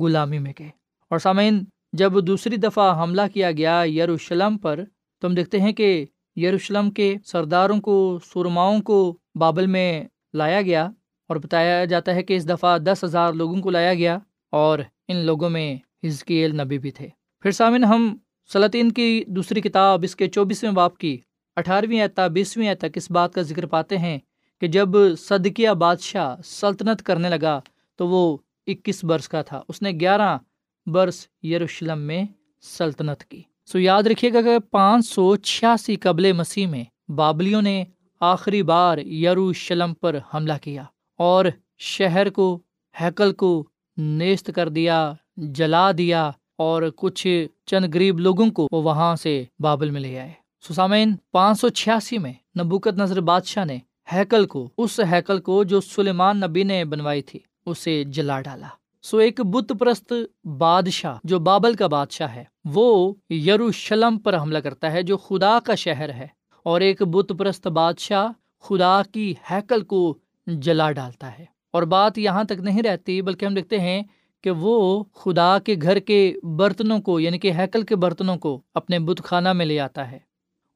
غلامی 0.00 0.38
میں 0.38 0.52
گئے۔ 0.58 0.70
اور 1.10 1.18
سامعین، 1.18 1.64
جب 1.92 2.26
دوسری 2.26 2.56
دفعہ 2.56 3.02
حملہ 3.02 3.22
کیا 3.34 3.50
گیا 3.50 3.82
یروشلم 3.86 4.58
پر، 4.58 4.80
تو 5.20 5.28
ہم 5.28 5.34
دیکھتے 5.34 5.60
ہیں 5.60 5.72
کہ 5.72 6.06
یروشلم 6.36 6.90
کے 6.90 7.14
سرداروں 7.24 7.80
کو، 7.80 8.18
سرماؤں 8.34 8.80
کو 8.80 9.16
بابل 9.34 9.66
میں 9.66 10.04
لایا 10.34 10.62
گیا 10.62 10.84
اور 11.28 11.36
بتایا 11.36 11.84
جاتا 11.84 12.14
ہے 12.14 12.22
کہ 12.22 12.36
اس 12.36 12.48
دفعہ 12.48 12.78
دس 12.78 13.04
ہزار 13.04 13.32
لوگوں 13.32 13.60
کو 13.60 13.70
لایا 13.70 13.94
گیا 13.94 14.18
اور 14.50 14.78
ان 15.08 15.16
لوگوں 15.16 15.50
میں 15.50 15.76
ہزکیل 16.06 16.60
نبی 16.60 16.78
بھی 16.78 16.90
تھے۔ 16.90 17.08
پھر 17.42 17.50
سامن 17.50 17.84
ہم 17.84 18.16
سلاطین 18.52 18.92
کی 18.92 19.24
دوسری 19.26 19.60
کتاب 19.60 20.00
اس 20.04 20.16
کے 20.16 20.28
چوبیسویں 20.28 20.72
باپ 20.72 20.98
کی 20.98 21.18
اٹھارہویں 21.56 22.00
اعتا 22.00 22.26
بیسویں 22.26 22.74
تک 22.74 22.86
اس 22.94 23.10
بات 23.10 23.34
کا 23.34 23.42
ذکر 23.42 23.66
پاتے 23.66 23.98
ہیں 23.98 24.18
کہ 24.60 24.66
جب 24.66 24.88
صدقیہ 25.18 25.70
بادشاہ 25.70 26.36
سلطنت 26.44 27.02
کرنے 27.02 27.28
لگا 27.28 27.60
تو 27.96 28.08
وہ 28.08 28.36
اکیس 28.66 29.04
برس 29.04 29.28
کا 29.28 29.42
تھا۔ 29.42 29.62
اس 29.68 29.82
نے 29.82 29.90
گیارہ 29.90 30.38
برس 30.86 31.26
یروشلم 31.42 31.98
میں 31.98 32.24
سلطنت 32.62 33.24
کی۔ 33.24 33.42
سو 33.66 33.78
یاد 33.78 34.02
رکھیے 34.02 34.32
گا 34.32 34.42
کہ 34.42 34.58
پانچ 34.58 35.06
سو 35.06 35.36
چھیاسی 35.36 35.96
قبل 35.96 36.32
مسیح 36.32 36.66
میں 36.66 36.84
بابلیوں 37.10 37.62
نے 37.62 37.84
آخری 38.20 38.62
بار 38.62 38.98
یروشلم 38.98 39.94
پر 39.94 40.18
حملہ 40.34 40.52
کیا 40.62 40.84
اور 41.18 41.44
شہر 41.78 42.30
کو، 42.30 42.58
ہیکل 43.00 43.32
کو 43.32 43.68
نیست 43.96 44.50
کر 44.54 44.68
دیا۔ 44.68 45.12
جلا 45.42 45.92
دیا 45.98 46.30
اور 46.58 46.82
کچھ 46.96 47.46
چند 47.66 47.94
غریب 47.94 48.18
لوگوں 48.18 48.50
کو 48.50 48.68
وہ 48.72 48.82
وہاں 48.82 49.16
سے 49.16 49.44
بابل 49.60 49.90
میں 49.90 50.00
لے 50.00 50.20
آئے۔ 50.20 50.32
سسامین 50.68 51.14
پانچ 51.32 51.60
سو 51.60 51.68
چھیاسی 51.68 52.18
میں 52.18 52.32
نبوکت 52.58 52.98
نظر 52.98 53.20
بادشاہ 53.20 53.64
نے 53.64 53.78
ہیکل 54.12 54.46
کو، 54.46 54.70
اس 54.78 55.00
ہیکل 55.12 55.40
کو 55.40 55.64
جو 55.64 55.80
سلیمان 55.80 56.40
نبی 56.40 56.62
نے 56.62 56.84
بنوائی 56.84 57.22
تھی، 57.22 57.40
اسے 57.66 58.04
جلا 58.04 58.40
ڈالا۔ 58.40 58.66
سو 59.02 59.16
ایک 59.16 59.40
بت 59.40 59.72
پرست 59.78 60.12
بادشاہ 60.44 61.16
جو 61.24 61.38
بابل 61.38 61.74
کا 61.74 61.86
بادشاہ 61.86 62.34
ہے، 62.34 62.44
وہ 62.64 63.14
یروشلم 63.30 64.18
پر 64.18 64.38
حملہ 64.38 64.58
کرتا 64.58 64.92
ہے 64.92 65.02
جو 65.02 65.16
خدا 65.16 65.58
کا 65.64 65.74
شہر 65.74 66.08
ہے۔ 66.08 66.26
اور 66.62 66.80
ایک 66.80 67.02
بت 67.02 67.32
پرست 67.38 67.66
بادشاہ 67.66 68.28
خدا 68.60 69.02
کی 69.12 69.34
ہیکل 69.50 69.84
کو 69.84 70.18
جلا 70.46 70.92
ڈالتا 70.92 71.38
ہے۔ 71.38 71.44
اور 71.72 71.82
بات 71.82 72.18
یہاں 72.18 72.44
تک 72.44 72.60
نہیں 72.60 72.82
رہتی، 72.82 73.22
بلکہ 73.22 73.46
ہم 73.46 73.54
دیکھتے 73.54 73.80
ہیں 73.80 74.02
کہ 74.44 74.50
وہ 74.50 75.04
خدا 75.14 75.58
کے 75.58 75.74
گھر 75.82 75.98
کے 75.98 76.32
برتنوں 76.56 76.98
کو 76.98 77.20
یعنی 77.20 77.38
کہ 77.38 77.52
ہیکل 77.52 77.82
کے 77.82 77.96
برتنوں 77.96 78.36
کو 78.36 78.60
اپنے 78.74 78.98
بت 78.98 79.22
خانہ 79.24 79.52
میں 79.52 79.66
لے 79.66 79.80
آتا 79.80 80.10
ہے 80.10 80.18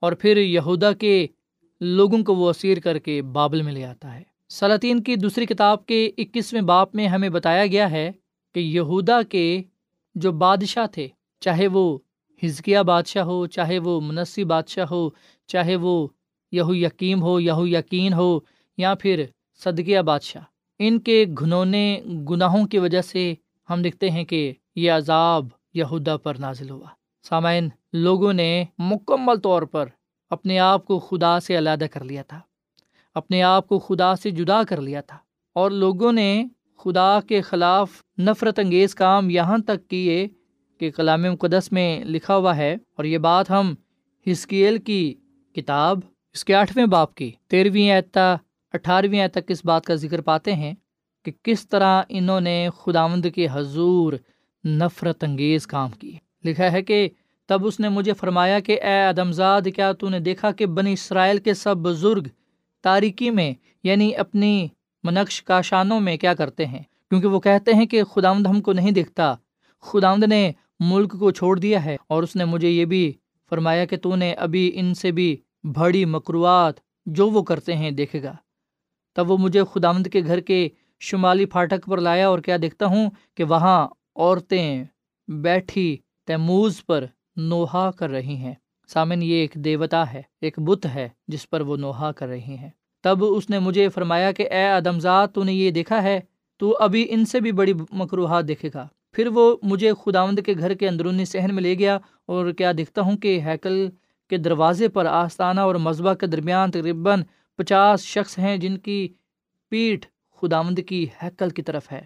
اور 0.02 0.12
پھر 0.12 0.36
یہودا 0.36 0.92
کے 0.92 1.26
لوگوں 1.80 2.18
کو 2.24 2.34
وہ 2.34 2.50
اسیر 2.50 2.80
کر 2.80 2.98
کے 2.98 3.22
بابل 3.22 3.62
میں 3.62 3.72
لے 3.72 3.84
آتا 3.84 4.14
ہے۔ 4.14 4.22
سلاطین 4.48 5.02
کی 5.02 5.16
دوسری 5.16 5.46
کتاب 5.46 5.86
کے 5.86 6.10
اکیسویں 6.18 6.62
باپ 6.62 6.94
میں 6.94 7.06
ہمیں 7.08 7.28
بتایا 7.28 7.66
گیا 7.66 7.90
ہے 7.90 8.10
کہ 8.54 8.60
یہودا 8.60 9.22
کے 9.22 9.62
جو 10.14 10.32
بادشاہ 10.32 10.86
تھے، 10.86 11.08
چاہے 11.40 11.66
وہ 11.66 11.98
ہزکیہ 12.42 12.78
بادشاہ 12.78 13.24
ہو، 13.24 13.46
چاہے 13.46 13.78
وہ 13.78 14.00
منسی 14.00 14.44
بادشاہ 14.44 14.86
ہو، 14.90 15.08
چاہے 15.46 15.76
وہ 15.76 16.08
یہو 16.52 16.74
یقیم 16.74 17.22
ہو، 17.22 17.40
یہو 17.40 17.66
یقین 17.66 18.12
ہو 18.12 18.38
یا 18.76 18.94
پھر 18.94 19.24
صدقیہ 19.64 20.00
بادشاہ، 20.00 20.42
ان 20.78 20.98
کے 20.98 21.24
گھنونے 21.38 22.00
گناہوں 22.30 22.66
کی 22.66 22.78
وجہ 22.78 23.02
سے 23.02 23.34
ہم 23.72 23.82
دیکھتے 23.82 24.10
ہیں 24.10 24.24
کہ 24.24 24.52
یہ 24.76 24.92
عذاب 24.92 25.46
یہودا 25.74 26.16
پر 26.16 26.34
نازل 26.38 26.70
ہوا۔ 26.70 26.86
سامعین، 27.24 27.68
لوگوں 27.92 28.32
نے 28.32 28.64
مکمل 28.78 29.40
طور 29.40 29.62
پر 29.62 29.88
اپنے 30.30 30.58
آپ 30.58 30.84
کو 30.86 30.98
خدا 30.98 31.40
سے 31.40 31.58
علیحدہ 31.58 31.84
کر 31.84 32.04
لیا 32.04 32.22
تھا، 32.22 32.40
اپنے 33.14 33.42
آپ 33.42 33.68
کو 33.68 33.78
خدا 33.78 34.14
سے 34.16 34.30
جدا 34.30 34.62
کر 34.68 34.80
لیا 34.80 35.00
تھا 35.00 35.18
اور 35.56 35.70
لوگوں 35.70 36.12
نے 36.12 36.44
خدا 36.78 37.20
کے 37.20 37.40
خلاف 37.40 37.90
نفرت 38.18 38.58
انگیز 38.58 38.94
کام 38.94 39.30
یہاں 39.30 39.58
تک 39.58 39.88
کیے 39.88 40.26
کہ 40.80 40.90
کلام 40.90 41.22
مقدس 41.22 41.72
میں 41.72 42.04
لکھا 42.04 42.36
ہوا 42.36 42.56
ہے 42.56 42.72
اور 42.74 43.04
یہ 43.04 43.18
بات 43.18 43.50
ہم 43.50 43.74
ہسکیل 44.26 44.78
کی 44.78 45.14
کتاب 45.54 46.00
اس 46.32 46.44
کے 46.44 46.54
آٹھویں 46.54 46.86
باپ 46.86 47.14
کی 47.14 47.30
تیرہویں 47.48 47.90
اعتا 47.90 48.36
اٹھارہویں 48.74 49.28
تک 49.28 49.50
اس 49.50 49.64
بات 49.64 49.84
کا 49.84 49.94
ذکر 49.94 50.20
پاتے 50.20 50.52
ہیں 50.52 50.74
کہ 51.22 51.32
کس 51.42 51.68
طرح 51.68 52.02
انہوں 52.08 52.40
نے 52.40 52.68
خداوند 52.80 53.26
کے 53.34 53.46
حضور 53.52 54.12
نفرت 54.64 55.24
انگیز 55.24 55.66
کام 55.66 55.90
کی۔ 55.90 56.18
لکھا 56.44 56.72
ہے 56.72 56.82
کہ 56.82 57.08
تب 57.46 57.66
اس 57.66 57.80
نے 57.80 57.88
مجھے 57.88 58.12
فرمایا 58.12 58.60
کہ 58.60 58.82
اے 58.82 59.04
ادمزاد 59.04 59.62
کیا 59.76 59.92
تو 59.92 60.08
نے 60.08 60.18
دیکھا 60.18 60.50
کہ 60.50 60.66
بنی 60.66 60.92
اسرائیل 60.92 61.38
کے 61.38 61.54
سب 61.54 61.76
بزرگ 61.76 62.26
تاریکی 62.82 63.30
میں 63.30 63.52
یعنی 63.82 64.16
اپنی 64.16 64.68
منقش 65.02 65.42
کاشانوں 65.42 66.00
میں 66.00 66.16
کیا 66.16 66.34
کرتے 66.34 66.66
ہیں؟ 66.66 66.82
کیونکہ 67.08 67.28
وہ 67.28 67.40
کہتے 67.40 67.74
ہیں 67.74 67.86
کہ 67.86 68.04
خداوند 68.04 68.46
ہم 68.46 68.60
کو 68.60 68.72
نہیں 68.72 68.90
دیکھتا۔ 68.90 69.34
خداوند 69.80 70.24
نے 70.24 70.52
ملک 70.80 71.18
کو 71.18 71.30
چھوڑ 71.30 71.58
دیا 71.58 71.84
ہے 71.84 71.96
اور 72.06 72.22
اس 72.22 72.36
نے 72.36 72.44
مجھے 72.44 72.68
یہ 72.68 72.84
بھی 72.84 73.12
فرمایا 73.50 73.84
کہ 73.84 73.96
تو 73.96 74.16
نے 74.16 74.32
ابھی 74.32 74.72
ان 74.74 74.94
سے 74.94 75.10
بھی 75.10 75.36
بڑی 75.64 76.04
مکروات 76.04 76.74
جو 77.06 77.30
وہ 77.30 77.42
کرتے 77.42 77.76
ہیں 77.76 77.90
دیکھے 77.90 78.22
گا۔ 78.22 78.34
تب 79.14 79.30
وہ 79.30 79.36
مجھے 79.36 79.62
خداوند 79.74 80.06
کے 80.06 80.20
گھر 80.26 80.40
کے 80.40 80.68
شمالی 81.02 81.44
پھاٹک 81.44 81.86
پر 81.86 82.00
لایا 82.00 82.28
اور 82.28 82.38
کیا 82.38 82.56
دیکھتا 82.62 82.86
ہوں 82.86 83.10
کہ 83.34 83.44
وہاں 83.44 83.88
عورتیں 84.16 84.84
بیٹھی 85.28 85.96
تیموز 86.26 86.86
پر 86.86 87.04
نوحا 87.36 87.90
کر 87.90 88.10
رہی 88.10 88.36
ہیں۔ 88.36 88.54
سامن، 88.88 89.22
یہ 89.22 89.34
ایک 89.34 89.54
دیوتا 89.54 90.12
ہے، 90.12 90.22
ایک 90.40 90.58
بت 90.58 90.86
ہے 90.86 91.08
جس 91.28 91.50
پر 91.50 91.60
وہ 91.60 91.76
نوحا 91.76 92.12
کر 92.12 92.28
رہی 92.28 92.56
ہیں۔ 92.56 92.70
تب 93.04 93.24
اس 93.24 93.50
نے 93.50 93.58
مجھے 93.58 93.88
فرمایا 93.88 94.32
کہ 94.32 94.48
اے 94.50 94.68
ادمزاد 94.68 95.28
تو 95.34 95.44
نے 95.44 95.52
یہ 95.52 95.70
دیکھا 95.70 96.02
ہے، 96.02 96.20
تو 96.60 96.76
ابھی 96.80 97.06
ان 97.10 97.24
سے 97.24 97.40
بھی 97.40 97.52
بڑی 97.52 97.72
مکروہات 97.92 98.48
دیکھے 98.48 98.70
گا۔ 98.74 98.86
پھر 99.12 99.26
وہ 99.26 99.56
مجھے 99.62 99.92
خداوند 100.04 100.38
کے 100.46 100.54
گھر 100.58 100.74
کے 100.74 100.88
اندرونی 100.88 101.24
صحن 101.24 101.54
میں 101.54 101.62
لے 101.62 101.74
گیا 101.78 101.98
اور 102.26 102.52
کیا 102.52 102.72
دیکھتا 102.76 103.00
ہوں 103.00 103.16
کہ 103.16 103.40
ہیکل 103.40 103.88
کے 104.30 104.36
دروازے 104.36 104.88
پر 104.88 105.06
آستانہ 105.06 105.60
اور 105.60 105.74
مذبح 105.74 106.14
کے 106.14 106.26
درمیان 106.26 106.70
تقریباً 106.70 107.22
پچاس 107.56 108.04
شخص 108.04 108.38
ہیں 108.38 108.56
جن 108.56 108.78
کی 108.78 109.08
پیٹھ 109.68 110.06
خداوند 110.42 110.78
کی 110.86 111.06
ہیکل 111.22 111.50
کی 111.50 111.62
طرف 111.62 111.92
ہے 111.92 112.00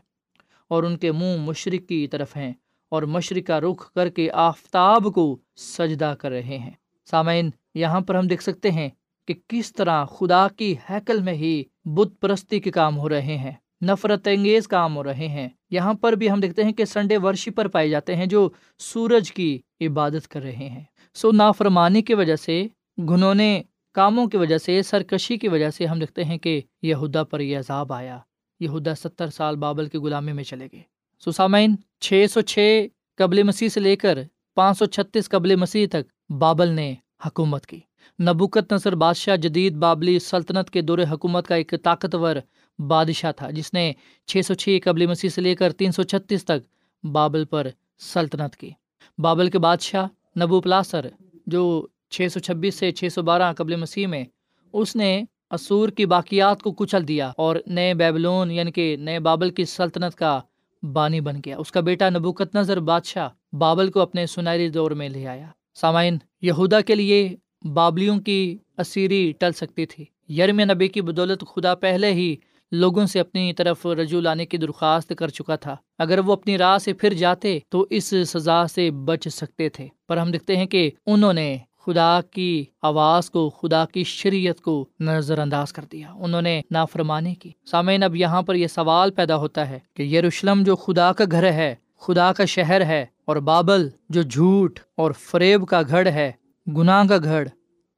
اور 0.69 0.83
ان 0.83 0.97
کے 0.97 1.13
منہ 1.13 1.37
مشرق 1.37 1.89
کی 1.89 2.07
طرف 2.07 2.37
ہیں 2.37 2.53
اور 2.89 3.03
مشرق 3.03 3.47
کا 3.47 3.61
رخ 3.61 3.93
کر 3.93 4.09
کے 4.09 4.31
آفتاب 4.31 5.15
کو 5.15 5.39
سجدہ 5.57 6.15
کر 6.19 6.31
رہے 6.31 6.59
ہیں۔ 6.59 6.71
سامعین، 7.11 7.51
یہاں 7.75 8.01
پر 8.01 8.15
ہم 8.15 8.27
دیکھ 8.27 8.43
سکتے 8.43 8.71
ہیں 8.71 8.89
کہ 9.29 9.35
کس 9.49 9.73
طرح 9.73 10.05
خدا 10.05 10.47
کی 10.49 10.75
ہیکل 10.91 11.21
میں 11.21 11.35
ہی 11.35 11.63
بت 11.85 12.21
پرستی 12.21 12.61
کے 12.61 12.71
کام 12.71 12.99
ہو 12.99 13.09
رہے 13.09 13.37
ہیں، 13.37 13.53
نفرت 13.85 14.29
انگیز 14.33 14.69
کام 14.69 14.97
ہو 14.97 15.05
رہے 15.05 15.29
ہیں۔ 15.29 15.49
یہاں 15.71 15.95
پر 15.95 16.13
بھی 16.13 16.31
ہم 16.31 16.41
دیکھتے 16.41 16.65
ہیں 16.65 16.73
کہ 16.73 16.85
سنڈے 16.85 17.17
ورشی 17.17 17.51
پر 17.51 17.69
پائے 17.69 17.89
جاتے 17.89 18.17
ہیں 18.17 18.27
جو 18.27 18.49
سورج 18.79 19.33
کی 19.33 19.59
عبادت 19.81 20.29
کر 20.29 20.43
رہے 20.43 20.69
ہیں۔ 20.69 20.85
سو 21.15 21.33
نافرمانی 21.33 22.03
کی 22.03 22.15
وجہ 22.15 22.37
سے 22.37 22.67
گھنونے 22.99 23.63
کاموں 23.97 24.27
کی 24.27 24.37
وجہ 24.37 24.59
سے، 24.59 24.83
سرکشی 24.83 25.37
کی 25.37 25.49
وجہ 25.49 25.71
سے 25.71 25.87
ہم 25.87 25.99
دیکھتے 25.99 26.25
ہیں 26.25 26.39
کہ 26.39 26.61
یہودا 26.83 27.25
پر 27.25 27.41
یہ 27.41 27.59
عذاب 27.59 27.93
آیا۔ 27.93 28.19
یہودا 28.61 28.95
ستر 28.95 29.27
سال 29.27 29.57
بابل 29.57 29.89
کی 29.89 29.99
غلامی 29.99 30.33
میں 30.33 30.45
چلے 30.45 30.69
گئے۔ 30.73 30.83
سو 31.19 31.31
سامعین 31.33 31.77
چھ 32.01 32.25
سو 32.31 32.41
چھ 32.41 32.87
قبل 33.17 33.43
مسیح 33.43 33.69
سے 33.69 33.81
لے 33.81 33.97
کر 33.97 34.19
پانچ 34.55 34.79
سو 34.79 34.87
چھتیس 34.87 35.29
قبل 35.29 35.57
مسیح 35.57 35.87
تک 35.93 36.33
بابل 36.33 36.69
نے 36.69 36.95
حکومت 37.27 37.67
کی۔ 37.67 37.81
نبوکت 38.23 38.73
نصر 38.73 38.95
بادشاہ 38.95 39.37
جدید 39.37 39.73
بابلی 39.75 40.19
سلطنت 40.19 40.71
کے 40.71 40.81
دور 40.81 40.99
حکومت 41.13 41.47
کا 41.47 41.55
ایک 41.55 41.75
طاقتور 41.83 42.37
بادشاہ 42.79 43.33
تھا، 43.33 43.51
جس 43.51 43.75
نے 43.75 43.93
چھ 44.27 44.41
سو 44.45 44.55
چھ 44.55 44.79
قبل 44.85 45.07
مسیح 45.07 45.29
سے 45.29 45.41
لے 45.41 45.55
کر 45.55 45.73
تین 45.73 45.93
سو 45.93 46.03
چھتیس 46.03 46.45
تک 46.45 46.61
بابل 47.07 47.45
پر 47.45 47.67
سلطنت 47.99 48.57
کی۔ 48.57 48.71
بابل 49.19 49.51
کے 49.51 49.59
بادشاہ 49.59 50.07
نبو 50.41 50.61
پلاسر 50.61 51.07
جو 51.47 51.87
چھ 52.11 52.27
سو 52.33 52.41
چھبیس 52.41 52.75
سے 52.75 52.93
چھ 52.93 53.05
سو 53.15 53.23
بارہ 53.23 53.53
قبل 53.53 53.77
مسیح 53.77 54.07
میں، 54.07 54.25
اس 54.73 54.97
نے 54.97 55.23
اسور 55.51 55.89
کی 55.89 56.07
باقیات 56.07 56.63
کو 56.63 56.73
کچل 56.73 57.09
دیا 57.09 57.33
اور 57.37 57.57
نئے 57.67 57.95
بیبلون 57.95 58.51
یعنی 58.51 58.71
کہ 58.71 58.97
نئے 59.01 59.21
بابل 59.21 59.51
کی 59.51 59.65
سلطنت 59.65 60.15
کا 60.15 60.41
بانی 60.93 61.21
بن 61.21 61.37
گیا۔ 61.45 61.59
اس 61.59 61.73
کا 61.73 61.81
بیٹا 61.81 62.11
نبوکت 62.11 62.57
نظر 62.57 62.81
بادشاہ 62.81 63.57
بابل 63.57 63.91
کو 63.91 64.01
اپنے 64.01 64.27
سنہری 64.27 64.69
دور 64.69 64.91
میں 64.91 65.09
لے 65.09 65.27
آیا۔ 65.27 65.47
سامعین، 65.75 66.19
یہودا 66.43 66.81
کے 66.81 66.95
لیے 66.95 67.37
بابلیوں 67.73 68.21
کی 68.21 68.59
اسیری 68.79 69.33
ٹل 69.39 69.53
سکتی 69.53 69.87
تھی۔ 69.87 70.05
یرم 70.29 70.61
نبی 70.61 70.89
کی 70.89 71.01
بدولت 71.01 71.45
خدا 71.55 71.75
پہلے 71.75 72.13
ہی 72.13 72.37
لوگوں 72.73 73.07
سے 73.07 73.21
اپنی 73.21 73.53
طرف 73.53 73.87
رجوع 73.87 74.21
لانے 74.21 74.47
کی 74.47 74.57
درخواست 74.57 75.13
کر 75.19 75.29
چکا 75.29 75.57
تھا۔ 75.57 75.77
اگر 75.99 76.19
وہ 76.19 76.33
اپنی 76.33 76.59
راہ 76.59 76.79
سے 76.79 76.93
پھر 76.93 77.13
جاتے 77.13 77.59
تو 77.69 77.87
اس 77.91 78.15
سزا 78.27 78.67
سے 78.67 78.91
بچ 78.91 79.29
سکتے 79.29 79.69
تھے۔ 79.69 79.89
پر 80.09 80.17
ہم 80.17 80.31
دیکھتے 80.31 80.57
ہیں 80.57 80.67
کہ 80.67 80.91
انہوں 81.07 81.33
نے 81.33 81.59
خدا 81.87 82.21
کی 82.31 82.65
آواز 82.83 83.31
کو، 83.31 83.51
خدا 83.51 83.85
کی 83.85 84.05
شریعت 84.05 84.61
کو 84.61 84.89
نظر 85.01 85.39
انداز 85.39 85.73
کر 85.73 85.85
دیا۔ 85.93 86.13
انہوں 86.13 86.43
نے 86.43 86.63
نافرمانی 86.71 87.35
کی۔ 87.35 87.51
سامعین، 87.71 88.03
اب 88.03 88.17
یہاں 88.17 88.43
پر 88.43 88.55
یہ 88.55 88.67
سوال 88.67 89.11
پیدا 89.11 89.37
ہوتا 89.37 89.69
ہے 89.69 89.79
کہ 89.95 90.03
یروشلم 90.03 90.63
جو 90.63 90.77
خدا 90.77 91.13
کا 91.13 91.25
گھر 91.31 91.53
ہے، 91.53 91.75
خدا 91.99 92.33
کا 92.33 92.45
شہر 92.45 92.87
ہے 92.87 93.07
اور 93.25 93.37
بابل 93.37 93.89
جو 94.09 94.23
جھوٹ 94.23 94.81
اور 94.97 95.11
فریب 95.13 95.67
کا 95.67 95.83
گھر 95.89 96.07
ہے، 96.07 96.33
گناہ 96.77 97.05
کا 97.09 97.17
گھر 97.17 97.45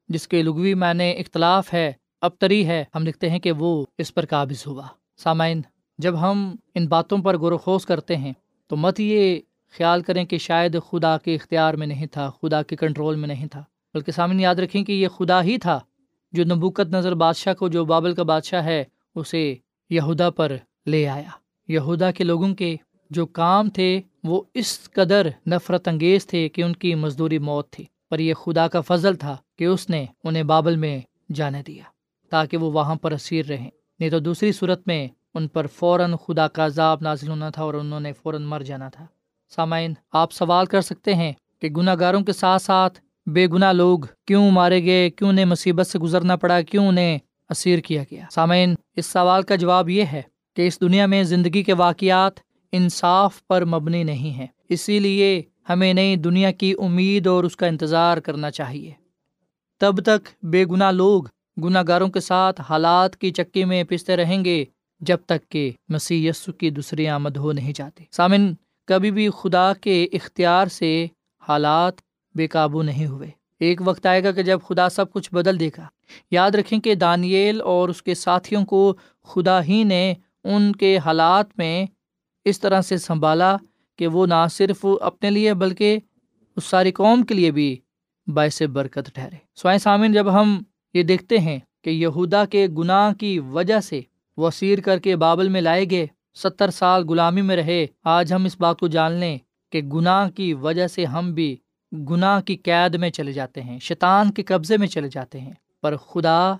جس 0.09 0.27
کے 0.27 0.43
لغوی 0.43 0.73
معنی 0.73 1.11
اختلاف 1.11 1.73
ہے، 1.73 1.91
ابتری 2.21 2.67
ہے، 2.67 2.83
ہم 2.95 3.03
لکھتے 3.03 3.29
ہیں 3.29 3.39
کہ 3.39 3.51
وہ 3.51 3.85
اس 3.97 4.13
پر 4.13 4.25
قابض 4.25 4.63
ہوا۔ 4.67 4.87
سامعین، 5.17 5.61
جب 5.97 6.21
ہم 6.21 6.55
ان 6.75 6.87
باتوں 6.87 7.17
پر 7.17 7.37
غور 7.37 7.79
کرتے 7.87 8.17
ہیں، 8.17 8.33
تو 8.67 8.75
مت 8.75 8.99
یہ 8.99 9.39
خیال 9.77 10.01
کریں 10.01 10.25
کہ 10.25 10.37
شاید 10.37 10.77
خدا 10.91 11.17
کے 11.17 11.35
اختیار 11.35 11.73
میں 11.73 11.87
نہیں 11.87 12.05
تھا، 12.05 12.31
خدا 12.41 12.61
کے 12.61 12.75
کنٹرول 12.75 13.15
میں 13.15 13.27
نہیں 13.27 13.45
تھا۔ 13.45 13.63
بلکہ 13.93 14.11
سامنے 14.11 14.43
یاد 14.43 14.55
رکھیں 14.55 14.83
کہ 14.83 14.91
یہ 14.91 15.07
خدا 15.07 15.43
ہی 15.43 15.57
تھا 15.57 15.79
جو 16.31 16.43
نبوکت 16.43 16.89
نظر 16.89 17.15
بادشاہ 17.15 17.53
کو 17.53 17.67
جو 17.67 17.85
بابل 17.85 18.15
کا 18.15 18.23
بادشاہ 18.23 18.63
ہے، 18.63 18.83
اسے 19.15 19.55
یہودا 19.89 20.29
پر 20.29 20.55
لے 20.85 21.07
آیا۔ 21.07 21.29
یہودا 21.67 22.11
کے 22.11 22.23
لوگوں 22.23 22.55
کے 22.55 22.75
جو 23.09 23.25
کام 23.25 23.69
تھے، 23.69 24.01
وہ 24.23 24.41
اس 24.53 24.89
قدر 24.93 25.27
نفرت 25.47 25.87
انگیز 25.87 26.27
تھے 26.27 26.49
کہ 26.49 26.61
ان 26.61 26.73
کی 26.73 26.95
مزدوری 26.95 27.37
موت 27.37 27.69
تھی۔ 27.69 27.85
پر 28.09 28.19
یہ 28.19 28.33
خدا 28.33 28.67
کا 28.67 28.81
فضل 28.81 29.15
تھا 29.15 29.37
کہ 29.57 29.65
اس 29.65 29.89
نے 29.89 30.05
انہیں 30.23 30.43
بابل 30.43 30.75
میں 30.75 30.99
جانے 31.33 31.63
دیا 31.63 31.83
تاکہ 32.29 32.57
وہ 32.57 32.71
وہاں 32.71 32.95
پر 32.95 33.11
اسیر 33.11 33.45
رہیں۔ 33.45 33.69
نہیں 33.99 34.09
تو 34.09 34.19
دوسری 34.19 34.51
صورت 34.51 34.87
میں 34.87 35.07
ان 35.33 35.47
پر 35.47 35.67
فوراً 35.67 36.15
خدا 36.27 36.47
کا 36.47 36.65
عذاب 36.65 36.97
نازل 37.01 37.29
ہونا 37.29 37.49
تھا 37.49 37.63
اور 37.63 37.73
انہوں 37.73 37.99
نے 37.99 38.13
فوراً 38.13 38.43
مر 38.43 38.61
جانا 38.61 38.89
تھا۔ 38.89 39.05
سامعین، 39.55 39.93
آپ 40.11 40.31
سوال 40.31 40.65
کر 40.65 40.81
سکتے 40.81 41.13
ہیں 41.13 41.33
کہ 41.61 41.69
گناہ 41.69 41.95
گاروں 41.99 42.21
کے 42.21 42.33
ساتھ 42.33 42.61
ساتھ 42.61 42.99
بے 43.33 43.47
گناہ 43.47 43.73
لوگ 43.73 43.99
کیوں 44.27 44.51
مارے 44.51 44.83
گئے؟ 44.83 45.09
کیوں 45.09 45.29
انہیں 45.29 45.45
مصیبت 45.45 45.87
سے 45.87 45.99
گزرنا 45.99 46.35
پڑا؟ 46.35 46.61
کیوں 46.61 46.87
انہیں 46.87 47.19
اسیر 47.49 47.79
کیا 47.79 48.03
گیا؟ 48.11 48.25
سامعین، 48.31 48.75
اس 48.95 49.05
سوال 49.05 49.43
کا 49.43 49.55
جواب 49.55 49.89
یہ 49.89 50.03
ہے 50.03 50.21
کہ 50.55 50.67
اس 50.67 50.81
دنیا 50.81 51.05
میں 51.05 51.23
زندگی 51.23 51.63
کے 51.63 51.73
واقعات 51.73 52.39
انصاف 52.71 53.47
پر 53.47 53.65
مبنی 53.65 54.03
نہیں 54.03 54.31
ہیں۔ 54.31 54.47
اسی 54.69 54.99
لیے 54.99 55.41
ہمیں 55.69 55.93
نئی 55.93 56.15
دنیا 56.15 56.51
کی 56.51 56.73
امید 56.79 57.27
اور 57.27 57.43
اس 57.43 57.55
کا 57.55 57.67
انتظار 57.67 58.17
کرنا 58.17 58.51
چاہیے۔ 58.51 58.91
تب 59.79 60.03
تک 60.03 60.45
بے 60.45 60.65
گناہ 60.65 60.91
لوگ 60.91 61.23
گناہ 61.63 61.83
گاروں 61.87 62.09
کے 62.09 62.19
ساتھ 62.19 62.61
حالات 62.69 63.17
کی 63.17 63.31
چکی 63.31 63.65
میں 63.65 63.83
پستے 63.83 64.15
رہیں 64.15 64.45
گے 64.45 64.65
جب 64.99 65.17
تک 65.25 65.49
کہ 65.49 65.71
مسیح 65.89 66.29
یسو 66.29 66.51
کی 66.51 66.69
دوسری 66.69 67.07
آمد 67.07 67.37
ہو 67.37 67.51
نہیں 67.51 67.73
جاتی۔ 67.75 68.03
سامن 68.11 68.53
کبھی 68.87 69.11
بھی 69.11 69.29
خدا 69.29 69.73
کے 69.73 70.07
اختیار 70.13 70.67
سے 70.67 71.07
حالات 71.47 72.08
بے 72.35 72.47
قابو 72.47 72.81
نہیں 72.81 73.07
ہوئے۔ 73.07 73.29
ایک 73.59 73.81
وقت 73.85 74.05
آئے 74.05 74.23
گا 74.23 74.31
کہ 74.31 74.43
جب 74.43 74.59
خدا 74.67 74.89
سب 74.89 75.11
کچھ 75.11 75.33
بدل 75.33 75.59
دے 75.59 75.69
گا۔ 75.77 75.87
یاد 76.31 76.51
رکھیں 76.51 76.79
کہ 76.79 76.95
دانیل 76.95 77.61
اور 77.61 77.89
اس 77.89 78.03
کے 78.03 78.13
ساتھیوں 78.15 78.65
کو 78.65 78.95
خدا 79.23 79.63
ہی 79.63 79.83
نے 79.83 80.13
ان 80.43 80.71
کے 80.71 80.97
حالات 80.97 81.45
میں 81.57 81.85
اس 82.45 82.59
طرح 82.59 82.81
سے 82.81 82.97
سنبھالا 82.97 83.57
کہ 83.97 84.07
وہ 84.07 84.25
نہ 84.25 84.45
صرف 84.51 84.85
اپنے 85.01 85.29
لیے 85.29 85.53
بلکہ 85.53 85.99
اس 86.55 86.63
ساری 86.65 86.91
قوم 86.91 87.23
کے 87.23 87.33
لیے 87.33 87.51
بھی 87.51 87.75
باعث 88.27 88.61
برکت 88.61 89.09
ٹھہرے۔ 89.13 89.35
سوائے 89.55 89.77
سامن 89.77 90.13
جب 90.13 90.41
ہم 90.41 90.61
یہ 90.93 91.03
دیکھتے 91.03 91.37
ہیں 91.37 91.59
کہ 91.83 91.89
یہودا 91.89 92.45
کے 92.45 92.67
گناہ 92.77 93.13
کی 93.13 93.39
وجہ 93.39 93.79
سے 93.79 94.01
وہ 94.37 94.51
سیر 94.51 94.79
کر 94.79 94.99
کے 94.99 95.15
بابل 95.15 95.49
میں 95.49 95.61
لائے 95.61 95.85
گئے، 95.89 96.07
ستر 96.35 96.69
سال 96.69 97.07
غلامی 97.07 97.41
میں 97.41 97.55
رہے، 97.55 97.85
آج 98.03 98.33
ہم 98.33 98.45
اس 98.45 98.59
بات 98.59 98.79
کو 98.79 98.87
جان 98.87 99.11
لیں 99.11 99.37
کہ 99.71 99.81
گناہ 99.81 100.29
کی 100.29 100.53
وجہ 100.53 100.87
سے 100.87 101.05
ہم 101.05 101.33
بھی 101.33 101.57
گناہ 101.91 102.41
کی 102.41 102.55
قید 102.55 102.95
میں 102.95 103.09
چلے 103.09 103.31
جاتے 103.31 103.61
ہیں، 103.61 103.79
شیطان 103.79 104.31
کے 104.31 104.43
قبضے 104.43 104.77
میں 104.77 104.87
چلے 104.87 105.09
جاتے 105.09 105.39
ہیں، 105.39 105.53
پر 105.81 105.95
خدا 105.97 106.53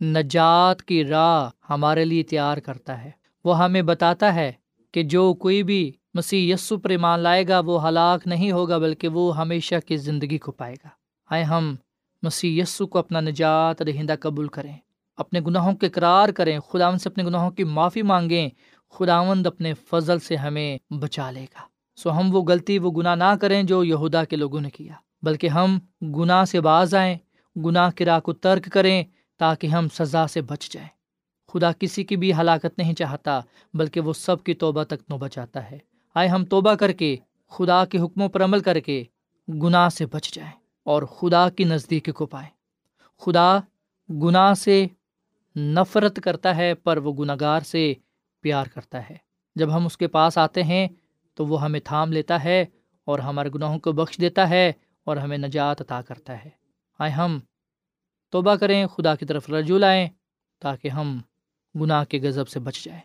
نجات 0.00 0.82
کی 0.82 1.04
راہ 1.04 1.48
ہمارے 1.70 2.04
لیے 2.04 2.22
تیار 2.22 2.58
کرتا 2.58 3.04
ہے۔ 3.04 3.10
وہ 3.44 3.58
ہمیں 3.58 3.82
بتاتا 3.82 4.34
ہے 4.34 4.52
کہ 4.92 5.02
جو 5.02 5.34
کوئی 5.34 5.62
بھی 5.62 5.92
مسیح 6.14 6.54
یسو 6.54 6.78
پر 6.78 6.90
ایمان 6.90 7.20
لائے 7.20 7.48
گا، 7.48 7.60
وہ 7.60 7.88
ہلاک 7.88 8.26
نہیں 8.26 8.52
ہوگا، 8.52 8.78
بلکہ 8.78 9.08
وہ 9.08 9.36
ہمیشہ 9.36 9.74
کی 9.86 9.96
زندگی 9.96 10.38
کو 10.38 10.52
پائے 10.52 10.74
گا۔ 10.74 10.88
آئے 11.30 11.42
ہم 11.42 11.74
مسیح 12.22 12.62
یسو 12.62 12.86
کو 12.86 12.98
اپنا 12.98 13.20
نجات 13.20 13.82
رہندہ 13.82 14.14
قبول 14.20 14.48
کریں، 14.48 14.76
اپنے 15.16 15.40
گناہوں 15.40 15.74
کے 15.74 15.88
قرار 15.88 16.28
کریں 16.28 16.58
خداون 16.58 16.98
سے 16.98 17.08
اپنے 17.08 17.24
گناہوں 17.24 17.50
کی 17.50 17.64
معافی 17.64 18.02
مانگیں، 18.02 18.48
خداوند 18.90 19.46
اپنے 19.46 19.74
فضل 19.74 20.18
سے 20.18 20.36
ہمیں 20.36 20.78
بچا 20.90 21.30
لے 21.30 21.44
گا۔ 21.44 21.75
سو 21.96 22.18
ہم 22.18 22.34
وہ 22.34 22.42
غلطی، 22.42 22.78
وہ 22.78 22.90
گناہ 22.90 23.14
نہ 23.14 23.34
کریں 23.40 23.62
جو 23.62 23.84
یہودا 23.84 24.24
کے 24.24 24.36
لوگوں 24.36 24.60
نے 24.60 24.70
کیا۔ 24.70 24.94
بلکہ 25.22 25.48
ہم 25.48 25.78
گناہ 26.02 26.44
سے 26.44 26.60
باز 26.60 26.94
آئیں، 26.94 27.16
گناہ 27.64 27.90
کی 27.90 28.04
راہ 28.04 28.20
کو 28.20 28.32
ترک 28.32 28.68
کریں 28.72 29.04
تاکہ 29.36 29.66
ہم 29.66 29.86
سزا 29.94 30.26
سے 30.26 30.40
بچ 30.40 30.70
جائیں۔ 30.70 30.88
خدا 31.52 31.72
کسی 31.72 32.04
کی 32.04 32.16
بھی 32.16 32.34
ہلاکت 32.34 32.78
نہیں 32.78 32.94
چاہتا، 32.94 33.40
بلکہ 33.74 34.00
وہ 34.00 34.12
سب 34.12 34.44
کی 34.44 34.54
توبہ 34.54 34.84
تک 34.84 34.94
نو 35.08 35.18
بچاتا 35.18 35.70
ہے۔ 35.70 35.78
آئے 36.14 36.28
ہم 36.28 36.44
توبہ 36.44 36.74
کر 36.74 36.92
کے، 36.92 37.16
خدا 37.50 37.84
کے 37.84 37.98
حکموں 37.98 38.28
پر 38.28 38.44
عمل 38.44 38.60
کر 38.60 38.80
کے 38.80 39.04
گناہ 39.48 39.88
سے 39.88 40.06
بچ 40.06 40.32
جائیں 40.32 40.52
اور 40.84 41.02
خدا 41.02 41.50
کی 41.50 41.64
نزدیکی 41.64 42.12
کو 42.12 42.26
پائیں۔ 42.26 42.50
خدا 43.20 43.58
گناہ 44.10 44.54
سے 44.54 44.86
نفرت 45.56 46.20
کرتا 46.24 46.56
ہے، 46.56 46.74
پر 46.74 46.96
وہ 46.96 47.12
گناہ 47.12 47.36
گار 47.40 47.60
سے 47.60 47.94
پیار 48.40 48.66
کرتا 48.74 49.10
ہے۔ 49.10 49.16
جب 49.54 49.76
ہم 49.76 49.86
اس 49.86 49.96
کے 49.96 50.06
پاس 50.06 50.38
آتے 50.38 50.62
ہیں 50.62 50.88
تو 51.36 51.46
وہ 51.46 51.62
ہمیں 51.62 51.80
تھام 51.80 52.12
لیتا 52.12 52.44
ہے 52.44 52.64
اور 53.04 53.18
ہمارے 53.18 53.50
گناہوں 53.54 53.78
کو 53.78 53.92
بخش 53.92 54.18
دیتا 54.18 54.50
ہے 54.50 54.72
اور 55.04 55.16
ہمیں 55.16 55.38
نجات 55.38 55.80
عطا 55.80 56.02
کرتا 56.02 56.44
ہے۔ 56.44 56.50
آئے 56.98 57.10
ہم، 57.10 57.38
توبہ 58.30 58.54
کریں، 58.54 58.86
خدا 58.86 59.14
کی 59.14 59.26
طرف 59.26 59.50
رجوع 59.50 59.78
لائیں 59.78 60.08
تاکہ 60.60 60.88
ہم 60.88 61.20
گناہ 61.80 62.04
کے 62.04 62.20
غضب 62.22 62.48
سے 62.48 62.60
بچ 62.60 62.84
جائیں۔ 62.84 63.02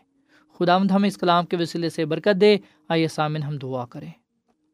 خدا 0.58 0.78
مند 0.78 0.90
ہمیں 0.90 1.08
اس 1.08 1.16
کلام 1.16 1.46
کے 1.46 1.56
وسیلے 1.56 1.88
سے 1.88 2.04
برکت 2.04 2.40
دے۔ 2.40 2.56
آئیے 2.88 3.08
سامن 3.08 3.42
ہم 3.42 3.58
دعا 3.58 3.86
کریں۔ 3.86 4.10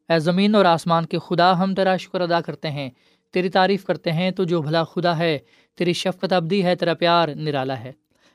اے 0.09 0.19
زمین 0.19 0.55
اور 0.55 0.65
آسمان 0.65 1.05
کے 1.05 1.17
خدا، 1.19 1.63
ہم 1.63 1.75
تیرا 1.75 1.97
شکر 1.97 2.21
ادا 2.21 2.41
کرتے 2.41 2.71
ہیں۔ 2.71 2.89
تیری 3.33 3.49
تعریف 3.49 3.85
کرتے 3.85 4.11
ہیں، 4.11 4.31
تو 4.31 4.43
جو 4.43 4.61
بھلا 4.61 4.83
خدا 4.83 5.17
ہے، 5.17 5.39
تیری 5.77 5.93
شفقت 5.93 6.33
ابدی 6.33 6.63
ہے، 6.63 6.75
تیرا 6.75 6.93
پیار 6.93 7.29
نرالا 7.29 7.79
ہے۔ 7.79 7.91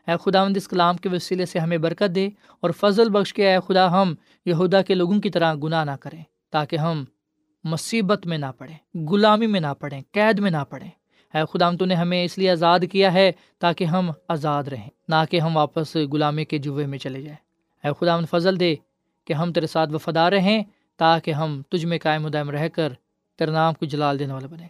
اے 0.07 0.15
خدا 0.23 0.45
مند 0.45 0.57
اس 0.57 0.69
کلام 0.69 0.97
کے 0.97 1.09
وسیلے 1.09 1.47
سے 1.47 1.59
ہمیں 1.59 1.79
برکت 1.79 2.15
دے 2.15 2.29
اور 2.61 2.71
فضل 2.71 3.09
بخش 3.11 3.35
کے 3.35 3.49
اے 3.49 3.59
خدا، 3.67 3.85
ہم 3.93 4.15
یہودا 4.47 4.83
کے 4.83 4.95
لوگوں 4.95 5.21
کی 5.21 5.31
طرح 5.31 5.55
گناہ 5.63 5.85
نہ 5.85 5.97
کریں 6.01 6.23
تاکہ 6.51 6.77
ہم 6.77 7.05
مصیبت 7.65 8.27
میں 8.27 8.39
نہ 8.39 8.51
پڑیں، 8.59 8.77
غلامی 9.09 9.47
میں 9.47 9.61
نہ 9.61 9.73
پڑیں، 9.79 10.01
قید 10.13 10.39
میں 10.39 10.51
نہ 10.51 10.63
پڑیں۔ 10.69 10.91
اے 11.35 11.43
خدا 11.53 11.71
تو 11.71 11.85
نے 11.85 11.95
ہمیں 11.95 12.25
اس 12.25 12.39
لیے 12.39 12.51
آزاد 12.51 12.81
کیا 12.93 13.13
ہے 13.13 13.33
تاکہ 13.59 13.85
ہم 13.85 14.11
آزاد 14.29 14.65
رہیں، 14.65 14.89
نہ 15.09 15.25
کہ 15.31 15.41
ہم 15.41 15.57
واپس 15.57 15.97
غلامی 16.13 16.45
کے 16.45 16.59
جوے 16.59 16.87
میں 16.87 16.99
چلے 16.99 17.23
جائیں۔ 17.23 17.43
اے 17.85 17.91
خدا 18.01 18.19
فضل 18.31 18.61
دے 18.61 18.75
کہ 19.25 19.33
ہم 19.33 19.53
تیرے 19.53 19.67
ساتھ 19.67 19.91
وفادار 19.93 20.33
رہیں 20.33 20.63
تاکہ 20.97 21.31
ہم 21.31 21.61
تجھ 21.69 21.87
میں 21.87 21.99
قائم 22.03 22.29
دائم 22.29 22.51
رہ 22.51 22.69
کر 22.69 22.93
تیرے 23.39 23.51
نام 23.51 23.75
کو 23.75 23.85
جلال 23.87 24.19
دینے 24.19 24.33
والے 24.33 24.47
بنے 24.47 24.67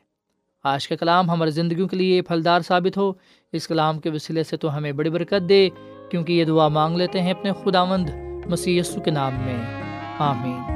آج 0.64 0.88
کا 0.88 0.96
کلام 0.96 1.31
ہماری 1.31 1.50
زندگیوں 1.50 1.88
کے 1.88 1.96
لیے 1.96 2.22
پھلدار 2.22 2.61
ثابت 2.61 2.96
ہو۔ 2.96 3.12
اس 3.53 3.68
کلام 3.68 4.00
کے 4.00 4.11
وسیلے 4.11 4.44
سے 4.44 4.57
تو 4.57 4.77
ہمیں 4.77 4.92
بڑی 4.92 5.11
برکت 5.11 5.48
دے، 5.48 5.68
کیونکہ 6.11 6.33
یہ 6.33 6.44
دعا 6.44 6.68
مانگ 6.68 6.96
لیتے 6.96 7.22
ہیں 7.22 7.31
اپنے 7.31 7.50
خدا 7.64 7.85
مند 7.85 8.11
مسی 8.46 8.81
کے 9.05 9.11
نام 9.11 9.33
میں۔ 9.35 9.62
آمین۔ 10.18 10.74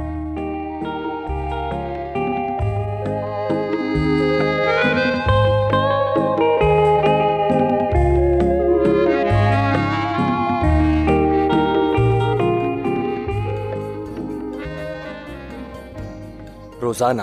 روزانہ 16.82 17.22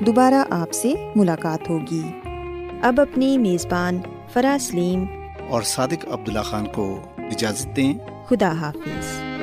دوبارہ 0.00 0.44
آپ 0.50 0.72
سے 0.72 0.94
ملاقات 1.16 1.70
ہوگی۔ 1.70 2.02
اب 2.82 3.00
اپنی 3.00 3.38
میزبان 3.38 3.98
فرا 4.32 4.56
سلیم 4.60 5.04
اور 5.48 5.62
صادق 5.62 6.04
عبداللہ 6.10 6.40
خان 6.40 6.66
کو 6.74 7.00
اجازت 7.16 7.76
دیں۔ 7.76 7.94
خدا 8.28 8.52
حافظ۔ 8.52 9.33